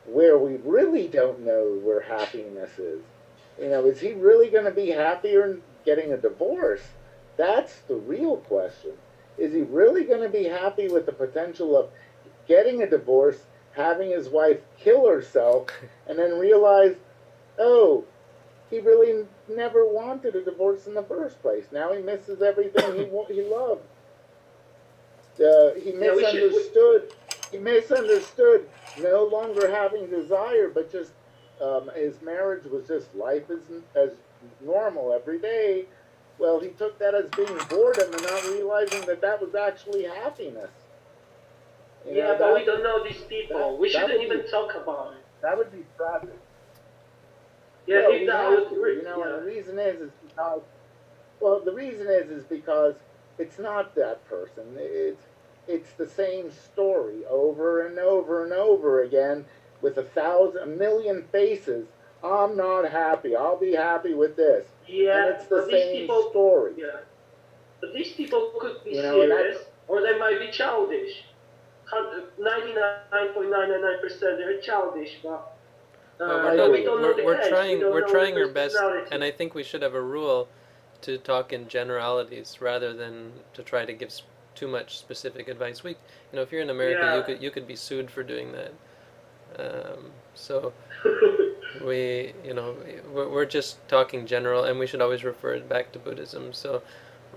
where 0.05 0.37
we 0.37 0.55
really 0.63 1.07
don't 1.07 1.41
know 1.41 1.79
where 1.83 2.01
happiness 2.01 2.79
is. 2.79 3.01
You 3.59 3.69
know, 3.69 3.85
is 3.85 3.99
he 3.99 4.13
really 4.13 4.49
going 4.49 4.65
to 4.65 4.71
be 4.71 4.89
happier 4.89 5.57
getting 5.85 6.13
a 6.13 6.17
divorce? 6.17 6.81
That's 7.37 7.77
the 7.87 7.95
real 7.95 8.37
question. 8.37 8.91
Is 9.37 9.53
he 9.53 9.61
really 9.61 10.03
going 10.03 10.21
to 10.21 10.29
be 10.29 10.45
happy 10.45 10.87
with 10.87 11.05
the 11.05 11.11
potential 11.11 11.77
of 11.77 11.89
getting 12.47 12.81
a 12.81 12.89
divorce, 12.89 13.37
having 13.73 14.09
his 14.11 14.29
wife 14.29 14.59
kill 14.79 15.07
herself, 15.07 15.67
and 16.07 16.17
then 16.17 16.37
realize, 16.39 16.95
oh, 17.59 18.03
he 18.69 18.79
really 18.79 19.25
never 19.47 19.87
wanted 19.87 20.35
a 20.35 20.43
divorce 20.43 20.87
in 20.87 20.93
the 20.93 21.03
first 21.03 21.41
place. 21.41 21.65
Now 21.71 21.93
he 21.93 22.01
misses 22.01 22.41
everything 22.41 22.95
he 22.95 23.33
he 23.33 23.41
loved. 23.43 23.81
Uh, 25.39 25.71
he 25.75 25.91
Yeah, 25.91 26.15
we 26.15 26.25
should- 26.25 26.51
misunderstood. 26.51 27.13
He 27.51 27.57
misunderstood 27.59 28.67
no 28.99 29.23
longer 29.23 29.69
having 29.69 30.07
desire, 30.09 30.67
but 30.67 30.91
just 30.91 31.11
um, 31.61 31.89
his 31.95 32.21
marriage 32.21 32.65
was 32.65 32.87
just 32.87 33.13
life 33.15 33.49
as 33.49 33.59
as 33.95 34.11
normal 34.61 35.13
every 35.13 35.39
day. 35.39 35.85
Well, 36.39 36.59
he 36.59 36.69
took 36.69 36.99
that 36.99 37.15
as 37.15 37.29
being 37.31 37.57
boredom 37.69 38.13
and 38.13 38.21
not 38.23 38.43
realizing 38.47 39.01
that 39.07 39.21
that 39.21 39.41
was 39.41 39.55
actually 39.55 40.03
happiness. 40.03 40.69
You 42.05 42.11
know, 42.13 42.17
Yeah, 42.17 42.27
but 42.33 42.37
that- 42.39 42.53
we 42.53 42.65
don't 42.65 42.83
know 42.83 43.03
these 43.03 43.21
people. 43.23 43.57
that- 43.59 43.77
we 43.79 43.89
shouldn't 43.89 44.21
even 44.21 44.41
be- 44.43 44.47
talk 44.47 44.75
about 44.75 45.13
it. 45.13 45.23
That 45.41 45.57
would 45.57 45.71
be 45.71 45.85
tragic. 45.97 46.29
Yeah, 47.87 48.01
No, 48.01 48.09
we 48.11 48.25
have 48.25 48.69
to, 48.69 48.75
you 48.75 49.01
know, 49.03 49.19
yeah. 49.19 49.33
and 49.33 49.41
the 49.41 49.47
reason 49.47 49.79
is 49.79 50.01
is 50.01 50.11
because, 50.27 50.61
well, 51.39 51.59
the 51.59 51.71
reason 51.71 52.07
is 52.07 52.29
is 52.29 52.43
because 52.43 52.95
it's 53.37 53.57
not 53.57 53.95
that 53.95 54.23
person. 54.29 54.75
It's 54.77 55.23
it's 55.67 55.91
the 55.93 56.07
same 56.07 56.51
story 56.51 57.25
over 57.29 57.85
and 57.85 57.97
over 57.99 58.43
and 58.43 58.53
over 58.53 59.01
again 59.01 59.45
with 59.81 59.97
a 59.97 60.03
thousand, 60.03 60.61
a 60.63 60.65
million 60.65 61.23
faces. 61.31 61.87
I'm 62.23 62.57
not 62.57 62.89
happy. 62.89 63.35
I'll 63.35 63.57
be 63.59 63.73
happy 63.73 64.13
with 64.13 64.35
this. 64.35 64.65
Yeah, 64.87 65.27
and 65.27 65.35
it's 65.35 65.45
the 65.45 65.57
but 65.57 65.67
these 65.67 65.83
same 65.83 66.01
people, 66.01 66.29
story. 66.31 66.73
yeah, 66.77 66.99
but 67.81 67.93
these 67.93 68.13
people 68.13 68.51
could 68.59 68.83
be 68.83 68.91
You 68.91 69.03
know, 69.03 69.13
serious, 69.27 69.57
or 69.87 70.01
they 70.01 70.17
might 70.17 70.39
be 70.39 70.49
childish. 70.51 71.23
Ninety-nine 72.39 73.33
point 73.33 73.49
nine 73.49 73.69
nine 73.69 73.81
nine 73.81 73.99
percent, 74.01 74.37
they're 74.37 74.59
childish, 74.61 75.17
but. 75.23 75.53
Uh, 76.19 76.25
Well, 76.27 76.43
we're, 76.43 76.55
not, 76.55 76.71
we 76.71 76.83
don't 76.83 77.01
we're, 77.01 77.13
the 77.15 77.23
we're 77.23 77.35
edge, 77.35 77.43
we 77.43 77.49
trying 77.49 77.79
don't 77.79 77.93
we're 77.93 78.07
trying 78.07 78.35
our 78.37 78.47
best 78.47 78.75
and 79.11 79.23
I 79.23 79.29
think 79.29 79.53
we 79.53 79.63
should 79.63 79.83
have 79.83 79.93
a 79.93 80.01
rule 80.01 80.47
to 81.01 81.19
talk 81.19 81.53
in 81.53 81.67
generalities 81.67 82.57
rather 82.59 82.91
than 82.91 83.33
to 83.53 83.61
try 83.61 83.85
to 83.85 83.93
give 83.93 84.09
s- 84.09 84.23
too 84.55 84.67
much 84.67 84.97
specific 84.97 85.47
advice. 85.47 85.83
We 85.83 85.91
you 85.91 85.97
know 86.33 86.41
if 86.41 86.51
you're 86.51 86.61
in 86.63 86.71
America 86.71 87.05
you 87.15 87.21
could 87.21 87.43
you 87.43 87.51
could 87.51 87.67
be 87.67 87.75
sued 87.75 88.09
for 88.09 88.23
doing 88.23 88.51
that. 88.53 88.71
Um, 89.59 90.11
so 90.35 90.73
we 91.83 92.33
you 92.43 92.53
know 92.53 92.75
we're, 93.13 93.45
just 93.45 93.87
talking 93.87 94.25
general 94.25 94.63
and 94.63 94.77
we 94.79 94.87
should 94.87 95.01
always 95.01 95.23
refer 95.23 95.53
it 95.53 95.67
back 95.69 95.91
to 95.93 95.99
Buddhism. 95.99 96.53
So 96.53 96.81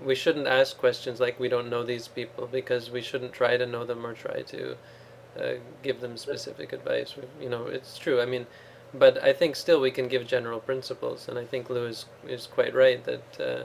we 0.03 0.15
shouldn't 0.15 0.47
ask 0.47 0.77
questions 0.77 1.19
like 1.19 1.39
we 1.39 1.49
don't 1.49 1.69
know 1.69 1.83
these 1.83 2.07
people 2.07 2.47
because 2.47 2.89
we 2.89 3.01
shouldn't 3.01 3.33
try 3.33 3.57
to 3.57 3.65
know 3.65 3.85
them 3.85 4.05
or 4.05 4.13
try 4.13 4.41
to 4.41 4.77
uh, 5.39 5.53
give 5.83 6.01
them 6.01 6.17
specific 6.17 6.73
advice. 6.73 7.15
You 7.39 7.49
know, 7.49 7.65
it's 7.65 7.97
true. 7.97 8.21
I 8.21 8.25
mean, 8.25 8.47
but 8.93 9.23
I 9.23 9.33
think 9.33 9.55
still 9.55 9.79
we 9.79 9.91
can 9.91 10.07
give 10.07 10.27
general 10.27 10.59
principles, 10.59 11.27
and 11.27 11.37
I 11.37 11.45
think 11.45 11.69
Lou 11.69 11.87
is, 11.87 12.05
is 12.27 12.47
quite 12.47 12.73
right 12.75 13.03
that 13.05 13.39
uh, 13.39 13.63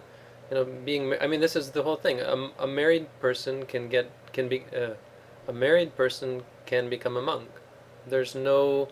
you 0.51 0.57
know 0.57 0.65
being. 0.65 1.15
I 1.21 1.27
mean, 1.27 1.41
this 1.41 1.57
is 1.57 1.71
the 1.71 1.83
whole 1.83 1.97
thing. 1.97 2.21
A, 2.21 2.51
a 2.61 2.67
married 2.67 3.09
person 3.21 3.67
can 3.67 3.89
get 3.89 4.11
can 4.33 4.49
be 4.49 4.65
uh, 4.77 4.95
a 5.49 5.53
married 5.53 5.97
person 5.97 6.43
can 6.67 6.89
become 6.89 7.17
a 7.17 7.23
monk. 7.23 7.49
There's 8.07 8.35
no 8.35 8.89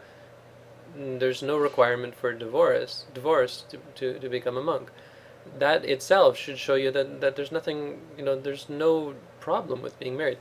there's 0.97 1.43
no 1.43 1.57
requirement 1.57 2.15
for 2.15 2.33
divorce 2.33 3.05
divorce 3.13 3.65
to, 3.69 3.79
to, 3.97 4.19
to 4.19 4.29
become 4.29 4.57
a 4.57 4.63
monk. 4.63 4.91
That 5.59 5.85
itself 5.85 6.37
should 6.39 6.59
show 6.59 6.75
you 6.75 6.91
that, 6.93 7.21
that 7.21 7.37
there's 7.37 7.53
nothing 7.53 8.01
you 8.17 8.25
know 8.25 8.39
there's 8.39 8.69
no 8.69 9.15
problem 9.41 9.83
with 9.83 9.99
being 9.99 10.17
married 10.17 10.39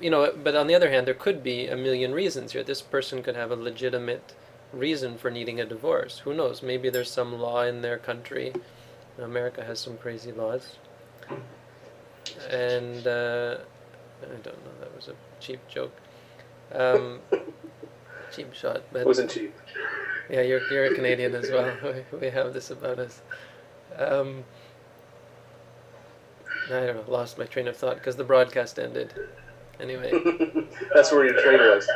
you 0.00 0.10
know, 0.10 0.32
but 0.42 0.54
on 0.54 0.66
the 0.66 0.74
other 0.74 0.90
hand, 0.90 1.06
there 1.06 1.14
could 1.14 1.42
be 1.42 1.66
a 1.66 1.76
million 1.76 2.12
reasons 2.12 2.52
here. 2.52 2.62
This 2.62 2.82
person 2.82 3.22
could 3.22 3.36
have 3.36 3.50
a 3.50 3.56
legitimate 3.56 4.34
reason 4.72 5.18
for 5.18 5.30
needing 5.30 5.60
a 5.60 5.64
divorce. 5.64 6.18
Who 6.20 6.34
knows? 6.34 6.62
Maybe 6.62 6.90
there's 6.90 7.10
some 7.10 7.38
law 7.38 7.62
in 7.62 7.82
their 7.82 7.98
country. 7.98 8.52
America 9.18 9.64
has 9.64 9.80
some 9.80 9.96
crazy 9.98 10.32
laws. 10.32 10.76
And 12.50 13.06
uh, 13.06 13.58
I 14.22 14.26
don't 14.42 14.64
know. 14.64 14.72
That 14.80 14.94
was 14.94 15.08
a 15.08 15.14
cheap 15.40 15.60
joke. 15.68 15.94
Um, 16.72 17.20
cheap 18.32 18.54
shot, 18.54 18.82
but 18.92 19.04
wasn't 19.06 19.30
cheap. 19.30 19.54
yeah, 20.30 20.42
you're 20.42 20.60
you're 20.70 20.86
a 20.86 20.94
Canadian 20.94 21.34
as 21.34 21.50
well. 21.50 21.74
We, 22.12 22.18
we 22.18 22.30
have 22.30 22.52
this 22.52 22.70
about 22.70 22.98
us. 22.98 23.20
Um, 23.96 24.44
I 26.66 26.86
don't 26.86 26.96
know. 26.96 27.04
Lost 27.12 27.38
my 27.38 27.44
train 27.46 27.66
of 27.68 27.76
thought 27.76 27.96
because 27.96 28.16
the 28.16 28.24
broadcast 28.24 28.78
ended. 28.78 29.14
Anyway, 29.80 30.10
That's 30.94 31.12
where 31.12 31.24
your 31.24 31.40
train 31.42 31.58
was. 31.60 31.88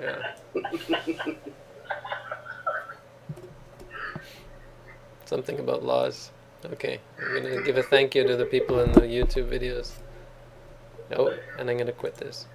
yeah. 0.00 1.34
Something 5.24 5.58
about 5.58 5.82
laws. 5.84 6.30
Okay, 6.64 7.00
I'm 7.20 7.42
gonna 7.42 7.62
give 7.62 7.76
a 7.76 7.82
thank 7.82 8.14
you 8.14 8.26
to 8.26 8.36
the 8.36 8.46
people 8.46 8.80
in 8.80 8.92
the 8.92 9.00
YouTube 9.02 9.50
videos. 9.50 9.92
Oh, 11.14 11.36
and 11.58 11.68
I'm 11.68 11.76
gonna 11.76 11.92
quit 11.92 12.14
this. 12.14 12.46